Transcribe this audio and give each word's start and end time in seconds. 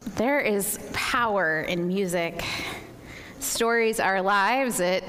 There 0.00 0.40
is 0.40 0.78
power 0.94 1.60
in 1.60 1.86
music. 1.86 2.42
Stories 3.38 4.00
our 4.00 4.22
lives, 4.22 4.80
it 4.80 5.04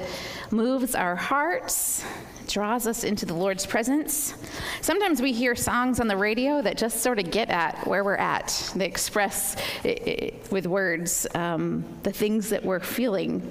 moves 0.50 0.94
our 0.94 1.16
hearts, 1.16 2.04
draws 2.46 2.86
us 2.86 3.02
into 3.02 3.24
the 3.24 3.32
Lord's 3.32 3.64
presence. 3.64 4.34
Sometimes 4.82 5.22
we 5.22 5.32
hear 5.32 5.54
songs 5.54 5.98
on 5.98 6.08
the 6.08 6.16
radio 6.16 6.60
that 6.60 6.76
just 6.76 7.00
sort 7.00 7.18
of 7.18 7.30
get 7.30 7.48
at 7.48 7.86
where 7.86 8.04
we're 8.04 8.16
at. 8.16 8.72
They 8.76 8.84
express 8.84 9.56
it, 9.82 10.06
it, 10.06 10.52
with 10.52 10.66
words 10.66 11.26
um, 11.34 11.84
the 12.02 12.12
things 12.12 12.50
that 12.50 12.62
we're 12.62 12.80
feeling. 12.80 13.50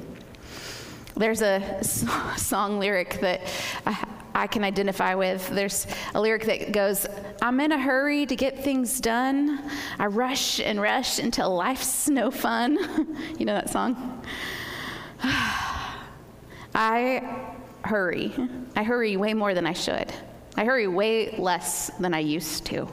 There's 1.16 1.42
a 1.42 1.84
song 2.38 2.80
lyric 2.80 3.20
that 3.22 3.42
I, 3.88 4.08
I 4.36 4.48
can 4.48 4.64
identify 4.64 5.16
with. 5.16 5.50
There's 5.50 5.88
a 6.14 6.22
lyric 6.22 6.46
that 6.46 6.72
goes, 6.72 7.08
I'm 7.44 7.60
in 7.60 7.72
a 7.72 7.80
hurry 7.80 8.28
to 8.28 8.36
get 8.36 8.64
things 8.64 9.02
done. 9.02 9.60
I 9.98 10.06
rush 10.06 10.60
and 10.60 10.80
rush 10.80 11.18
until 11.18 11.56
life's 11.56 12.08
no 12.10 12.30
fun. 12.30 12.78
you 13.40 13.46
know 13.46 13.54
that 13.54 13.70
song? 13.70 14.22
I 16.74 17.48
hurry. 17.84 18.34
I 18.76 18.84
hurry 18.84 19.18
way 19.18 19.34
more 19.34 19.56
than 19.56 19.66
I 19.66 19.74
should. 19.74 20.14
I 20.56 20.66
hurry 20.66 20.88
way 20.88 21.36
less 21.38 21.90
than 22.00 22.14
I 22.14 22.20
used 22.20 22.66
to. 22.68 22.88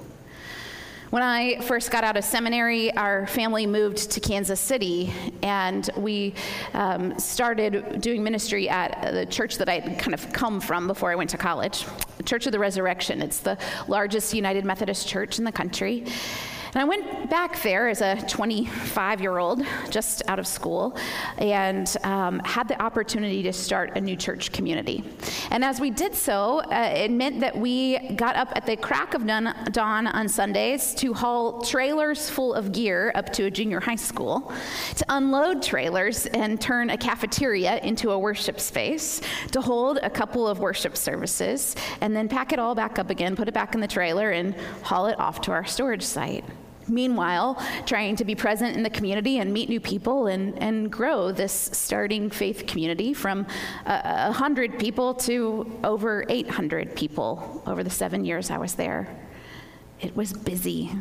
When 1.11 1.23
I 1.23 1.61
first 1.62 1.91
got 1.91 2.05
out 2.05 2.19
of 2.19 2.25
seminary, 2.25 2.93
our 2.93 3.27
family 3.29 3.66
moved 3.66 4.11
to 4.11 4.21
Kansas 4.21 4.61
City, 4.61 5.11
and 5.43 5.89
we 5.97 6.35
um, 6.75 7.19
started 7.19 8.03
doing 8.03 8.23
ministry 8.23 8.69
at 8.69 9.15
the 9.15 9.25
church 9.25 9.57
that 9.57 9.71
I 9.71 9.80
kind 9.80 10.13
of 10.13 10.30
come 10.35 10.61
from 10.61 10.87
before 10.87 11.11
I 11.11 11.15
went 11.15 11.30
to 11.30 11.39
college, 11.39 11.87
the 12.19 12.25
Church 12.25 12.45
of 12.45 12.52
the 12.52 12.59
Resurrection. 12.59 13.23
It's 13.23 13.39
the 13.39 13.57
largest 13.87 14.35
United 14.35 14.66
Methodist 14.66 15.09
church 15.09 15.39
in 15.39 15.47
the 15.47 15.52
country. 15.52 16.05
And 16.78 16.84
I 16.84 16.96
went 16.96 17.28
back 17.28 17.60
there 17.62 17.88
as 17.88 18.02
a 18.02 18.24
25 18.28 19.20
year 19.20 19.38
old, 19.38 19.64
just 19.91 20.23
out 20.28 20.38
of 20.38 20.46
school, 20.46 20.96
and 21.37 21.92
um, 22.04 22.38
had 22.45 22.68
the 22.68 22.80
opportunity 22.80 23.43
to 23.43 23.52
start 23.52 23.96
a 23.96 24.01
new 24.01 24.15
church 24.15 24.52
community. 24.52 25.02
And 25.51 25.65
as 25.65 25.80
we 25.80 25.90
did 25.90 26.15
so, 26.15 26.60
uh, 26.60 26.93
it 26.95 27.10
meant 27.10 27.40
that 27.40 27.59
we 27.59 27.98
got 28.15 28.37
up 28.37 28.52
at 28.54 28.65
the 28.65 28.76
crack 28.76 29.15
of 29.15 29.26
dawn 29.26 30.07
on 30.07 30.29
Sundays 30.29 30.95
to 30.95 31.12
haul 31.12 31.62
trailers 31.62 32.30
full 32.30 32.54
of 32.54 32.70
gear 32.70 33.10
up 33.16 33.32
to 33.32 33.46
a 33.46 33.51
junior 33.51 33.80
high 33.80 33.96
school, 33.96 34.52
to 34.95 35.04
unload 35.09 35.65
trailers 35.65 36.26
and 36.26 36.60
turn 36.60 36.90
a 36.90 36.96
cafeteria 36.96 37.79
into 37.79 38.13
a 38.13 38.18
worship 38.20 38.60
space, 38.60 39.20
to 39.51 39.60
hold 39.60 39.98
a 40.04 40.10
couple 40.10 40.46
of 40.46 40.60
worship 40.60 40.96
services, 40.96 41.74
and 42.02 42.15
then 42.15 42.29
pack 42.29 42.52
it 42.52 42.60
all 42.60 42.76
back 42.76 43.01
up 43.01 43.10
again, 43.10 43.35
put 43.35 43.48
it 43.48 43.54
back 43.54 43.74
in 43.74 43.80
the 43.80 43.88
trailer, 43.88 44.30
and 44.30 44.54
haul 44.85 45.09
it 45.09 45.18
off 45.18 45.40
to 45.40 45.51
our 45.51 45.65
storage 45.65 46.04
site. 46.04 46.45
Meanwhile, 46.89 47.63
trying 47.87 48.17
to 48.17 48.25
be 48.25 48.35
present 48.35 48.77
in 48.77 48.83
the 48.83 48.91
community 48.91 49.39
and 49.39 49.53
meet 49.53 49.69
new 49.69 49.81
people 49.81 50.27
and, 50.27 50.59
and 50.63 50.91
grow 50.91 51.33
this 51.33 51.53
starting 51.73 52.31
faith 52.31 52.67
community 52.67 53.15
from 53.15 53.47
uh, 53.87 54.25
100 54.25 54.79
people 54.79 55.15
to 55.15 55.71
over 55.85 56.25
800 56.29 56.97
people 56.97 57.63
over 57.66 57.83
the 57.85 57.91
seven 57.91 58.25
years 58.25 58.51
I 58.51 58.59
was 58.59 58.75
there. 58.75 59.09
It 60.01 60.16
was 60.16 60.33
busy. 60.33 60.93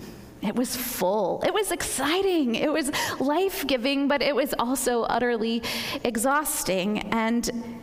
It 0.42 0.56
was 0.56 0.76
full. 0.76 1.42
It 1.46 1.54
was 1.54 1.72
exciting. 1.72 2.56
It 2.56 2.72
was 2.72 2.92
life 3.20 3.66
giving, 3.66 4.08
but 4.08 4.22
it 4.22 4.36
was 4.36 4.54
also 4.60 5.04
utterly 5.04 5.64
exhausting. 6.04 7.00
And 7.12 7.80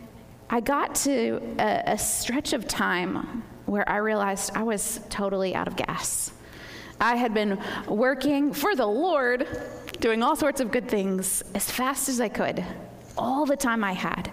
I 0.51 0.61
got 0.61 0.95
to 0.97 1.41
a, 1.59 1.83
a 1.87 1.99
stretch 1.99 2.53
of 2.53 2.69
time 2.69 3.43
where 3.67 3.89
I 3.89 3.97
realized 3.97 4.53
I 4.55 4.63
was 4.63 5.01
totally 5.09 5.55
out 5.55 5.67
of 5.67 5.77
gas. 5.77 6.34
I 7.01 7.17
had 7.17 7.35
been 7.35 7.59
working 7.87 8.53
for 8.53 8.75
the 8.77 8.87
Lord, 8.87 9.47
doing 10.01 10.23
all 10.23 10.37
sorts 10.37 10.61
of 10.61 10.71
good 10.71 10.89
things 10.89 11.43
as 11.55 11.71
fast 11.71 12.09
as 12.09 12.21
I 12.21 12.29
could, 12.29 12.65
all 13.17 13.47
the 13.47 13.57
time 13.57 13.85
I 13.85 13.93
had. 13.93 14.31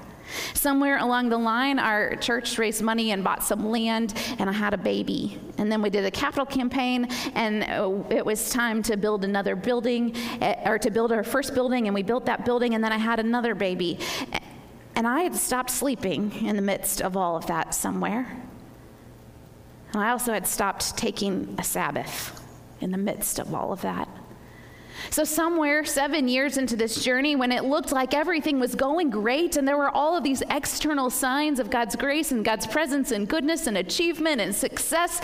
Somewhere 0.53 0.97
along 0.97 1.29
the 1.29 1.37
line, 1.37 1.79
our 1.79 2.15
church 2.15 2.57
raised 2.57 2.81
money 2.81 3.11
and 3.11 3.23
bought 3.23 3.43
some 3.43 3.69
land, 3.69 4.13
and 4.39 4.49
I 4.49 4.53
had 4.53 4.73
a 4.73 4.77
baby. 4.77 5.39
And 5.57 5.71
then 5.71 5.81
we 5.81 5.89
did 5.89 6.05
a 6.05 6.11
capital 6.11 6.45
campaign, 6.45 7.07
and 7.35 7.63
uh, 7.63 7.91
it 8.09 8.25
was 8.25 8.49
time 8.49 8.81
to 8.83 8.95
build 8.95 9.25
another 9.25 9.55
building, 9.55 10.15
eh, 10.41 10.69
or 10.69 10.77
to 10.79 10.89
build 10.89 11.11
our 11.11 11.23
first 11.23 11.53
building, 11.53 11.87
and 11.87 11.93
we 11.93 12.03
built 12.03 12.25
that 12.27 12.45
building, 12.45 12.75
and 12.75 12.83
then 12.83 12.93
I 12.93 12.97
had 12.97 13.19
another 13.19 13.55
baby. 13.55 13.99
And 14.95 15.07
I 15.07 15.21
had 15.21 15.35
stopped 15.35 15.69
sleeping 15.69 16.45
in 16.45 16.55
the 16.55 16.61
midst 16.61 17.01
of 17.01 17.17
all 17.17 17.35
of 17.35 17.47
that 17.47 17.73
somewhere. 17.73 18.41
And 19.93 20.01
I 20.01 20.11
also 20.11 20.31
had 20.31 20.47
stopped 20.47 20.95
taking 20.97 21.55
a 21.57 21.63
Sabbath 21.63 22.40
in 22.81 22.91
the 22.91 22.97
midst 22.97 23.39
of 23.39 23.53
all 23.53 23.71
of 23.71 23.81
that. 23.81 24.07
So, 25.09 25.23
somewhere 25.23 25.83
seven 25.83 26.27
years 26.27 26.57
into 26.57 26.75
this 26.75 27.03
journey, 27.03 27.35
when 27.35 27.51
it 27.51 27.63
looked 27.63 27.91
like 27.91 28.13
everything 28.13 28.59
was 28.59 28.75
going 28.75 29.09
great 29.09 29.55
and 29.55 29.67
there 29.67 29.77
were 29.77 29.89
all 29.89 30.15
of 30.15 30.23
these 30.23 30.43
external 30.49 31.09
signs 31.09 31.59
of 31.59 31.69
God's 31.69 31.95
grace 31.95 32.31
and 32.31 32.45
God's 32.45 32.67
presence 32.67 33.11
and 33.11 33.27
goodness 33.27 33.67
and 33.67 33.77
achievement 33.77 34.41
and 34.41 34.53
success, 34.53 35.21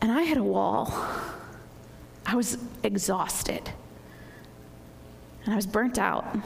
and 0.00 0.10
I 0.10 0.24
hit 0.24 0.38
a 0.38 0.42
wall. 0.42 0.92
I 2.26 2.34
was 2.34 2.58
exhausted 2.82 3.70
and 5.44 5.52
I 5.52 5.56
was 5.56 5.66
burnt 5.66 5.98
out, 5.98 6.36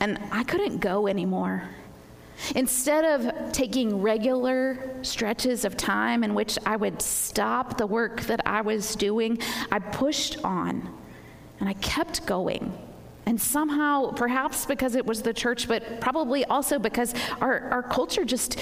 and 0.00 0.18
I 0.30 0.44
couldn't 0.44 0.78
go 0.78 1.06
anymore. 1.06 1.68
Instead 2.54 3.04
of 3.04 3.52
taking 3.52 4.02
regular 4.02 4.96
stretches 5.02 5.64
of 5.64 5.76
time 5.76 6.24
in 6.24 6.34
which 6.34 6.58
I 6.66 6.76
would 6.76 7.00
stop 7.00 7.78
the 7.78 7.86
work 7.86 8.22
that 8.22 8.40
I 8.46 8.62
was 8.62 8.96
doing, 8.96 9.38
I 9.70 9.78
pushed 9.78 10.44
on 10.44 10.92
and 11.60 11.68
I 11.68 11.74
kept 11.74 12.26
going. 12.26 12.76
And 13.24 13.40
somehow, 13.40 14.10
perhaps 14.12 14.66
because 14.66 14.96
it 14.96 15.06
was 15.06 15.22
the 15.22 15.32
church, 15.32 15.68
but 15.68 16.00
probably 16.00 16.44
also 16.44 16.78
because 16.78 17.14
our, 17.40 17.70
our 17.70 17.82
culture 17.82 18.24
just 18.24 18.58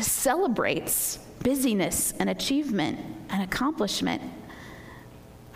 celebrates 0.00 1.18
busyness 1.42 2.12
and 2.18 2.28
achievement 2.28 2.98
and 3.30 3.42
accomplishment, 3.42 4.22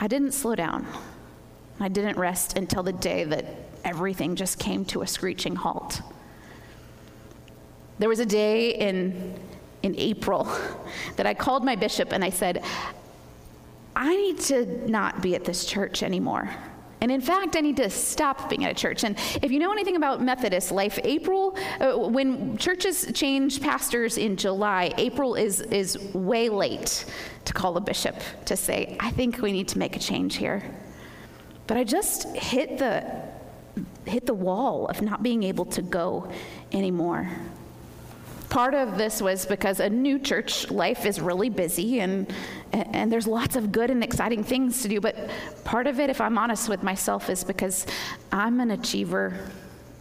I 0.01 0.07
didn't 0.07 0.33
slow 0.33 0.55
down. 0.55 0.87
I 1.81 1.89
didn't 1.89 2.19
rest 2.19 2.57
until 2.57 2.83
the 2.83 2.93
day 2.93 3.25
that 3.25 3.45
everything 3.85 4.37
just 4.37 4.59
came 4.59 4.85
to 4.87 5.03
a 5.03 5.07
screeching 5.07 5.57
halt. 5.57 6.01
There 7.99 8.09
was 8.09 8.21
a 8.21 8.27
day 8.27 8.75
in, 8.75 9.35
in 9.83 9.95
April 9.97 10.45
that 11.17 11.27
I 11.27 11.35
called 11.35 11.65
my 11.65 11.77
bishop 11.77 12.13
and 12.13 12.25
I 12.25 12.31
said, 12.31 12.65
I 13.95 14.15
need 14.15 14.39
to 14.41 14.91
not 14.91 15.23
be 15.23 15.35
at 15.35 15.45
this 15.45 15.65
church 15.65 16.03
anymore. 16.03 16.51
And 17.01 17.11
in 17.11 17.21
fact, 17.21 17.57
I 17.57 17.61
need 17.61 17.77
to 17.77 17.91
stop 17.91 18.49
being 18.49 18.65
at 18.65 18.71
a 18.71 18.75
church. 18.75 19.05
And 19.05 19.17
if 19.43 19.53
you 19.53 19.59
know 19.59 19.71
anything 19.71 19.97
about 19.97 20.23
Methodist 20.23 20.73
life, 20.73 20.99
April, 21.05 21.57
uh, 21.79 21.97
when 21.97 22.57
churches 22.57 23.11
change 23.15 23.61
pastors 23.61 24.17
in 24.19 24.37
July, 24.37 24.93
April 24.97 25.35
is, 25.35 25.61
is 25.61 25.99
way 26.15 26.49
late 26.49 27.05
to 27.45 27.53
call 27.53 27.77
a 27.77 27.81
bishop 27.81 28.17
to 28.47 28.57
say, 28.57 28.97
I 28.99 29.11
think 29.11 29.41
we 29.41 29.53
need 29.53 29.69
to 29.69 29.79
make 29.79 29.95
a 29.95 29.99
change 29.99 30.37
here. 30.37 30.63
But 31.67 31.77
I 31.77 31.85
just 31.85 32.35
hit 32.35 32.79
the, 32.79 33.05
hit 34.05 34.27
the 34.27 34.35
wall 34.35 34.87
of 34.87 35.03
not 35.03 35.23
being 35.23 35.43
able 35.43 35.67
to 35.67 35.83
go 35.83 36.31
anymore. 36.73 37.31
Part 38.49 38.75
of 38.75 38.97
this 38.97 39.21
was 39.21 39.45
because 39.45 39.81
a 39.81 39.91
new 39.91 40.19
church 40.19 40.71
life 40.71 41.05
is 41.05 41.21
really 41.21 41.51
busy 41.51 42.01
and, 42.01 42.33
and 42.73 43.11
there's 43.11 43.27
lots 43.27 43.57
of 43.57 43.73
good 43.73 43.91
and 43.91 44.05
exciting 44.05 44.45
things 44.45 44.83
to 44.83 44.89
do. 44.89 45.01
But 45.01 45.31
part 45.65 45.87
of 45.87 45.99
it, 45.99 46.11
if 46.11 46.21
I'm 46.21 46.39
honest 46.39 46.69
with 46.69 46.83
myself, 46.83 47.29
is 47.29 47.43
because 47.43 47.87
I'm 48.31 48.61
an 48.61 48.71
achiever. 48.71 49.37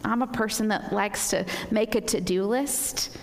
I'm 0.04 0.22
a 0.22 0.26
person 0.26 0.68
that 0.68 0.92
likes 0.92 1.30
to 1.30 1.44
make 1.70 1.96
a 1.96 2.00
to 2.02 2.20
do 2.20 2.44
list 2.44 3.18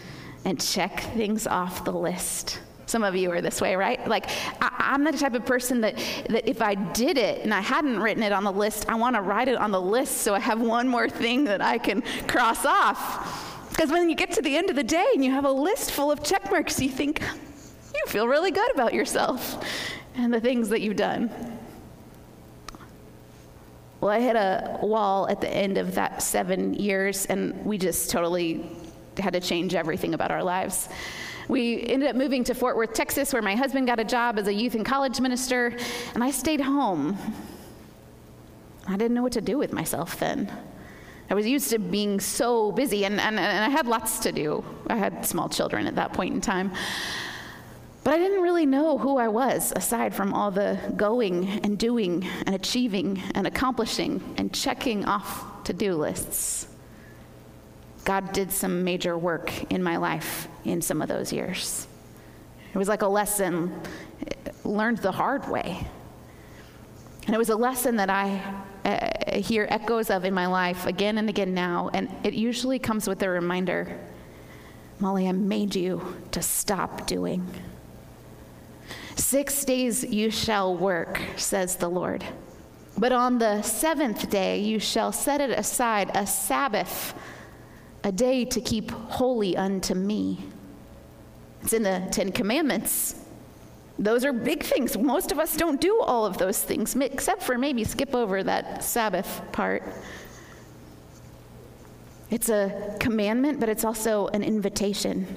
and 0.45 0.59
check 0.59 0.99
things 1.15 1.47
off 1.47 1.85
the 1.85 1.91
list. 1.91 2.59
Some 2.85 3.03
of 3.03 3.15
you 3.15 3.31
are 3.31 3.41
this 3.41 3.61
way, 3.61 3.75
right? 3.75 4.05
Like, 4.07 4.29
I, 4.61 4.93
am 4.93 5.05
the 5.05 5.13
type 5.13 5.33
of 5.33 5.45
person 5.45 5.81
that, 5.81 5.95
that 6.29 6.49
if 6.49 6.61
I 6.61 6.75
did 6.75 7.17
it 7.17 7.41
and 7.43 7.53
I 7.53 7.61
hadn't 7.61 7.99
written 7.99 8.21
it 8.23 8.33
on 8.33 8.43
the 8.43 8.51
list, 8.51 8.89
I 8.89 8.95
want 8.95 9.15
to 9.15 9.21
write 9.21 9.47
it 9.47 9.55
on 9.55 9.71
the 9.71 9.81
list 9.81 10.17
so 10.17 10.35
I 10.35 10.39
have 10.39 10.59
one 10.59 10.89
more 10.89 11.09
thing 11.09 11.45
that 11.45 11.61
I 11.61 11.77
can 11.77 12.03
cross 12.27 12.65
off. 12.65 13.42
Because 13.73 13.89
when 13.89 14.07
you 14.07 14.15
get 14.15 14.31
to 14.33 14.41
the 14.41 14.55
end 14.55 14.69
of 14.69 14.75
the 14.75 14.83
day 14.83 15.05
and 15.15 15.25
you 15.25 15.31
have 15.31 15.45
a 15.45 15.51
list 15.51 15.91
full 15.91 16.11
of 16.11 16.23
check 16.23 16.51
marks, 16.51 16.79
you 16.79 16.89
think, 16.89 17.21
you 17.21 18.01
feel 18.07 18.27
really 18.27 18.51
good 18.51 18.71
about 18.71 18.93
yourself 18.93 19.65
and 20.15 20.31
the 20.31 20.39
things 20.39 20.69
that 20.69 20.81
you've 20.81 20.95
done. 20.95 21.31
Well, 23.99 24.11
I 24.11 24.19
hit 24.19 24.35
a 24.35 24.77
wall 24.83 25.27
at 25.27 25.41
the 25.41 25.49
end 25.49 25.79
of 25.79 25.95
that 25.95 26.21
seven 26.21 26.75
years, 26.75 27.25
and 27.25 27.65
we 27.65 27.79
just 27.79 28.11
totally 28.11 28.63
had 29.17 29.33
to 29.33 29.39
change 29.39 29.73
everything 29.73 30.13
about 30.13 30.29
our 30.29 30.43
lives. 30.43 30.87
We 31.47 31.81
ended 31.83 32.09
up 32.09 32.15
moving 32.15 32.43
to 32.43 32.53
Fort 32.53 32.77
Worth, 32.77 32.93
Texas, 32.93 33.33
where 33.33 33.41
my 33.41 33.55
husband 33.55 33.87
got 33.87 33.99
a 33.99 34.03
job 34.03 34.37
as 34.37 34.47
a 34.47 34.53
youth 34.53 34.75
and 34.75 34.85
college 34.85 35.19
minister, 35.19 35.75
and 36.13 36.23
I 36.23 36.29
stayed 36.29 36.61
home. 36.61 37.17
I 38.87 38.97
didn't 38.97 39.15
know 39.15 39.23
what 39.23 39.33
to 39.33 39.41
do 39.41 39.57
with 39.57 39.73
myself 39.73 40.19
then. 40.19 40.51
I 41.29 41.33
was 41.33 41.47
used 41.47 41.69
to 41.69 41.79
being 41.79 42.19
so 42.19 42.71
busy, 42.71 43.05
and, 43.05 43.19
and, 43.19 43.39
and 43.39 43.63
I 43.63 43.69
had 43.69 43.87
lots 43.87 44.19
to 44.19 44.31
do. 44.31 44.63
I 44.87 44.95
had 44.95 45.25
small 45.25 45.49
children 45.49 45.87
at 45.87 45.95
that 45.95 46.13
point 46.13 46.33
in 46.33 46.41
time. 46.41 46.71
But 48.03 48.13
I 48.13 48.17
didn't 48.17 48.41
really 48.41 48.65
know 48.65 48.97
who 48.97 49.17
I 49.17 49.29
was 49.29 49.71
aside 49.75 50.13
from 50.13 50.33
all 50.33 50.51
the 50.51 50.77
going 50.97 51.47
and 51.63 51.77
doing 51.77 52.27
and 52.45 52.53
achieving 52.53 53.21
and 53.33 53.47
accomplishing 53.47 54.21
and 54.37 54.53
checking 54.53 55.05
off 55.05 55.63
to 55.63 55.73
do 55.73 55.95
lists. 55.95 56.67
God 58.03 58.33
did 58.33 58.51
some 58.51 58.83
major 58.83 59.17
work 59.17 59.71
in 59.71 59.81
my 59.81 59.95
life 59.95 60.49
in 60.65 60.81
some 60.81 61.01
of 61.01 61.07
those 61.07 61.31
years. 61.31 61.87
It 62.73 62.77
was 62.77 62.89
like 62.89 63.03
a 63.03 63.07
lesson 63.07 63.73
learned 64.65 64.97
the 64.97 65.11
hard 65.11 65.47
way. 65.47 65.87
And 67.25 67.33
it 67.33 67.37
was 67.37 67.49
a 67.49 67.55
lesson 67.55 67.95
that 67.97 68.09
I 68.09 68.41
hear 69.39 69.67
echoes 69.69 70.09
of 70.09 70.25
in 70.25 70.33
my 70.33 70.47
life 70.47 70.85
again 70.85 71.17
and 71.17 71.29
again 71.29 71.53
now. 71.53 71.89
And 71.93 72.13
it 72.23 72.33
usually 72.33 72.79
comes 72.79 73.07
with 73.07 73.21
a 73.23 73.29
reminder 73.29 73.99
Molly, 74.99 75.27
I 75.27 75.31
made 75.33 75.75
you 75.75 76.15
to 76.31 76.41
stop 76.41 77.07
doing. 77.07 77.45
Six 79.15 79.65
days 79.65 80.03
you 80.03 80.31
shall 80.31 80.77
work, 80.77 81.19
says 81.35 81.75
the 81.75 81.89
Lord. 81.89 82.23
But 82.97 83.11
on 83.11 83.39
the 83.39 83.61
seventh 83.63 84.29
day 84.29 84.59
you 84.61 84.79
shall 84.79 85.11
set 85.11 85.41
it 85.41 85.49
aside, 85.49 86.11
a 86.13 86.25
Sabbath, 86.25 87.13
a 88.03 88.11
day 88.11 88.45
to 88.45 88.61
keep 88.61 88.91
holy 88.91 89.57
unto 89.57 89.93
me. 89.93 90.45
It's 91.61 91.73
in 91.73 91.83
the 91.83 92.07
Ten 92.11 92.31
Commandments. 92.31 93.22
Those 93.99 94.25
are 94.25 94.33
big 94.33 94.63
things. 94.63 94.97
Most 94.97 95.31
of 95.31 95.39
us 95.39 95.55
don't 95.55 95.79
do 95.79 96.01
all 96.01 96.25
of 96.25 96.37
those 96.37 96.61
things, 96.61 96.95
except 96.95 97.43
for 97.43 97.57
maybe 97.57 97.83
skip 97.83 98.15
over 98.15 98.43
that 98.43 98.83
Sabbath 98.83 99.41
part. 99.51 99.83
It's 102.31 102.49
a 102.49 102.97
commandment, 102.99 103.59
but 103.59 103.69
it's 103.69 103.85
also 103.85 104.27
an 104.29 104.43
invitation. 104.43 105.27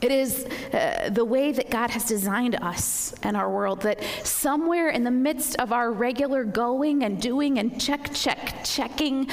It 0.00 0.12
is 0.12 0.46
uh, 0.72 1.10
the 1.12 1.24
way 1.24 1.52
that 1.52 1.70
God 1.70 1.90
has 1.90 2.04
designed 2.04 2.54
us 2.56 3.14
and 3.22 3.36
our 3.36 3.50
world 3.50 3.82
that 3.82 4.02
somewhere 4.24 4.90
in 4.90 5.04
the 5.04 5.10
midst 5.10 5.56
of 5.56 5.72
our 5.72 5.90
regular 5.90 6.44
going 6.44 7.02
and 7.02 7.20
doing 7.20 7.58
and 7.58 7.80
check, 7.80 8.12
check, 8.14 8.64
checking, 8.64 9.28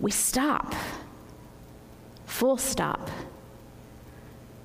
we 0.00 0.10
stop. 0.10 0.74
Full 2.26 2.58
stop. 2.58 3.10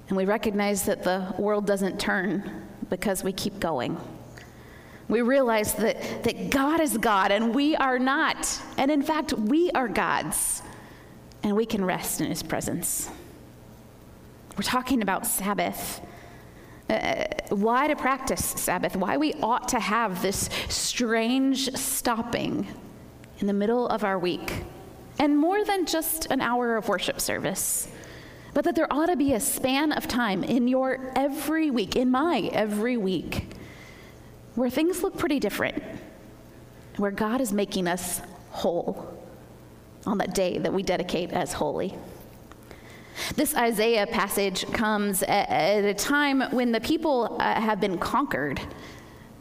And 0.10 0.18
we 0.18 0.26
recognize 0.26 0.84
that 0.84 1.04
the 1.04 1.34
world 1.38 1.66
doesn't 1.66 2.00
turn 2.00 2.68
because 2.94 3.24
we 3.24 3.34
keep 3.34 3.60
going. 3.60 3.98
We 5.08 5.24
realize 5.24 5.74
that, 5.74 6.24
that 6.26 6.52
God 6.52 6.80
is 6.80 6.96
God 6.96 7.32
and 7.32 7.56
we 7.56 7.76
are 7.76 7.98
not. 7.98 8.62
And 8.78 8.92
in 8.92 9.02
fact, 9.02 9.34
we 9.34 9.72
are 9.72 9.88
God's. 9.88 10.62
And 11.42 11.56
we 11.56 11.66
can 11.66 11.84
rest 11.84 12.22
in 12.22 12.28
His 12.28 12.44
presence. 12.44 13.10
We're 14.56 14.62
talking 14.62 15.02
about 15.02 15.26
Sabbath. 15.26 16.02
Uh, 16.88 17.26
why 17.50 17.88
to 17.88 17.96
practice 17.96 18.46
Sabbath? 18.46 18.96
Why 18.96 19.18
we 19.18 19.34
ought 19.42 19.70
to 19.70 19.80
have 19.80 20.22
this 20.22 20.48
strange 20.70 21.76
stopping 21.76 22.68
in 23.40 23.48
the 23.48 23.54
middle 23.54 23.88
of 23.88 24.04
our 24.04 24.20
week. 24.20 24.54
And 25.18 25.36
more 25.36 25.66
than 25.66 25.88
just 25.88 26.28
an 26.28 26.42
hour 26.42 26.78
of 26.78 26.88
worship 26.88 27.20
service, 27.20 27.88
but 28.54 28.64
that 28.66 28.76
there 28.76 28.92
ought 28.92 29.08
to 29.08 29.16
be 29.16 29.34
a 29.34 29.40
span 29.40 29.92
of 29.92 30.08
time 30.08 30.44
in 30.44 30.68
your 30.68 31.12
every 31.16 31.72
week, 31.72 31.96
in 31.96 32.12
my 32.12 32.50
every 32.54 32.98
week, 32.98 33.48
where 34.56 34.70
things 34.70 35.02
look 35.02 35.18
pretty 35.18 35.40
different, 35.40 35.84
where 36.98 37.12
God 37.12 37.42
is 37.42 37.52
making 37.52 37.88
us 37.88 38.22
whole 38.52 39.18
on 40.06 40.18
that 40.20 40.36
day 40.36 40.58
that 40.60 40.72
we 40.72 40.84
dedicate 40.84 41.32
as 41.32 41.54
holy. 41.54 41.96
This 43.36 43.56
Isaiah 43.56 44.08
passage 44.08 44.66
comes 44.72 45.24
at, 45.24 45.84
a 45.86 45.94
time 45.94 46.42
when 46.52 46.72
the 46.72 46.82
people 46.82 47.38
uh, 47.40 47.60
have 47.62 47.80
been 47.80 47.98
conquered. 47.98 48.60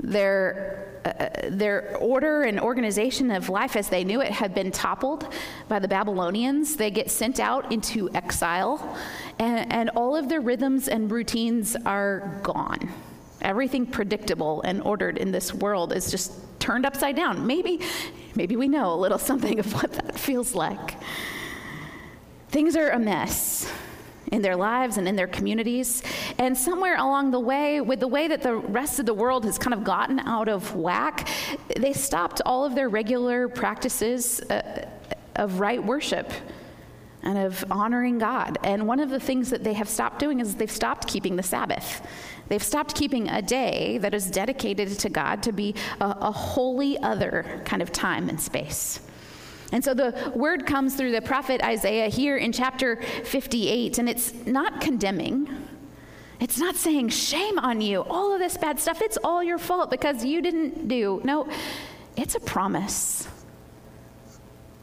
Their, 0.02 0.88
uh, 1.04 1.49
their 1.50 1.96
order 1.99 2.43
and 2.43 2.58
organization 2.60 3.31
of 3.31 3.49
life 3.49 3.76
as 3.76 3.88
they 3.88 4.04
knew 4.04 4.20
it 4.20 4.32
had 4.32 4.54
been 4.54 4.70
toppled 4.72 5.32
by 5.69 5.78
the 5.78 5.88
Babylonians. 5.88 6.76
They 6.76 6.90
get 6.90 7.10
sent 7.10 7.38
out 7.38 7.70
into 7.72 8.10
exile, 8.14 8.96
and, 9.38 9.72
and 9.72 9.90
all 9.90 10.16
of 10.16 10.28
their 10.28 10.40
rhythms 10.40 10.88
and 10.88 11.10
routines 11.10 11.76
are 11.87 12.40
gone. 12.43 12.90
Everything 13.40 13.87
predictable 13.87 14.62
and 14.62 14.82
ordered 14.82 15.19
in 15.19 15.32
this 15.32 15.52
world 15.52 15.93
is 15.93 16.10
just 16.10 16.32
turned 16.58 16.87
upside 16.87 17.16
down. 17.16 17.46
Maybe, 17.46 17.81
maybe 18.34 18.56
we 18.56 18.69
know 18.69 18.93
a 18.93 18.96
little 18.96 19.19
something 19.31 19.58
of 19.58 19.72
what 19.75 19.93
that 19.93 20.19
feels 20.19 20.54
like. 20.54 20.96
Things 22.49 22.76
are 22.76 22.90
a 22.90 22.99
mess 22.99 23.72
in 24.32 24.43
their 24.43 24.56
lives 24.56 24.96
and 24.96 25.06
in 25.06 25.14
their 25.14 25.29
communities. 25.29 26.02
And 26.38 26.56
somewhere 26.56 26.96
along 26.96 27.31
the 27.31 27.40
way, 27.40 27.81
with 27.81 28.00
the 28.00 28.08
way 28.08 28.26
that 28.29 28.43
the 28.43 28.56
rest 28.56 28.99
of 28.99 29.06
the 29.06 29.14
world 29.14 29.44
has 29.44 29.58
kind 29.58 29.75
of 29.75 29.84
gotten 29.84 30.19
out 30.19 30.49
of 30.49 30.75
whack, 30.75 31.29
they 31.76 31.93
stopped 31.93 32.40
all 32.44 32.64
of 32.64 32.75
their 32.75 32.88
regular 32.88 33.49
practices 33.49 34.40
uh, 34.50 34.88
of 35.37 35.61
right 35.61 35.82
worship 35.84 36.32
and 37.23 37.38
of 37.38 37.64
honoring 37.70 38.19
God. 38.19 38.58
And 38.64 38.88
one 38.88 38.99
of 38.99 39.11
the 39.11 39.20
things 39.20 39.50
that 39.50 39.62
they 39.62 39.75
have 39.75 39.88
stopped 39.88 40.19
doing 40.19 40.40
is 40.40 40.56
they've 40.56 40.70
stopped 40.70 41.06
keeping 41.06 41.37
the 41.37 41.43
Sabbath. 41.43 42.05
They've 42.49 42.62
stopped 42.62 42.94
keeping 42.94 43.28
a 43.28 43.40
day 43.40 43.99
that 43.99 44.12
is 44.12 44.31
dedicated 44.31 44.99
to 44.99 45.08
God 45.08 45.43
to 45.44 45.52
be 45.52 45.75
a, 46.00 46.17
a 46.20 46.32
holy 46.32 46.99
other 46.99 47.62
kind 47.64 47.81
of 47.82 47.93
time 47.93 48.28
and 48.28 48.40
space. 48.40 49.00
And 49.72 49.82
so 49.82 49.94
the 49.94 50.32
word 50.34 50.66
comes 50.66 50.94
through 50.94 51.12
the 51.12 51.22
prophet 51.22 51.62
Isaiah 51.62 52.08
here 52.08 52.36
in 52.36 52.52
chapter 52.52 52.96
58, 53.24 53.98
and 53.98 54.08
it's 54.08 54.34
not 54.46 54.82
condemning. 54.82 55.48
It's 56.40 56.58
not 56.58 56.76
saying, 56.76 57.08
shame 57.08 57.58
on 57.58 57.80
you, 57.80 58.02
all 58.02 58.34
of 58.34 58.38
this 58.38 58.56
bad 58.58 58.78
stuff, 58.78 59.00
it's 59.00 59.16
all 59.24 59.42
your 59.42 59.58
fault 59.58 59.90
because 59.90 60.24
you 60.24 60.42
didn't 60.42 60.88
do. 60.88 61.22
No, 61.24 61.48
it's 62.16 62.34
a 62.34 62.40
promise. 62.40 63.26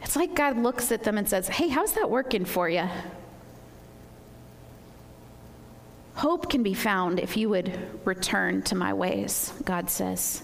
It's 0.02 0.16
like 0.16 0.34
God 0.34 0.58
looks 0.58 0.92
at 0.92 1.04
them 1.04 1.18
and 1.18 1.30
says, 1.30 1.48
hey, 1.48 1.68
how's 1.68 1.94
that 1.94 2.10
working 2.10 2.46
for 2.46 2.68
you? 2.68 2.88
Hope 6.16 6.50
can 6.50 6.64
be 6.64 6.74
found 6.74 7.20
if 7.20 7.38
you 7.38 7.48
would 7.50 7.78
return 8.06 8.62
to 8.64 8.76
my 8.76 8.94
ways, 8.94 9.54
God 9.64 9.90
says. 9.90 10.44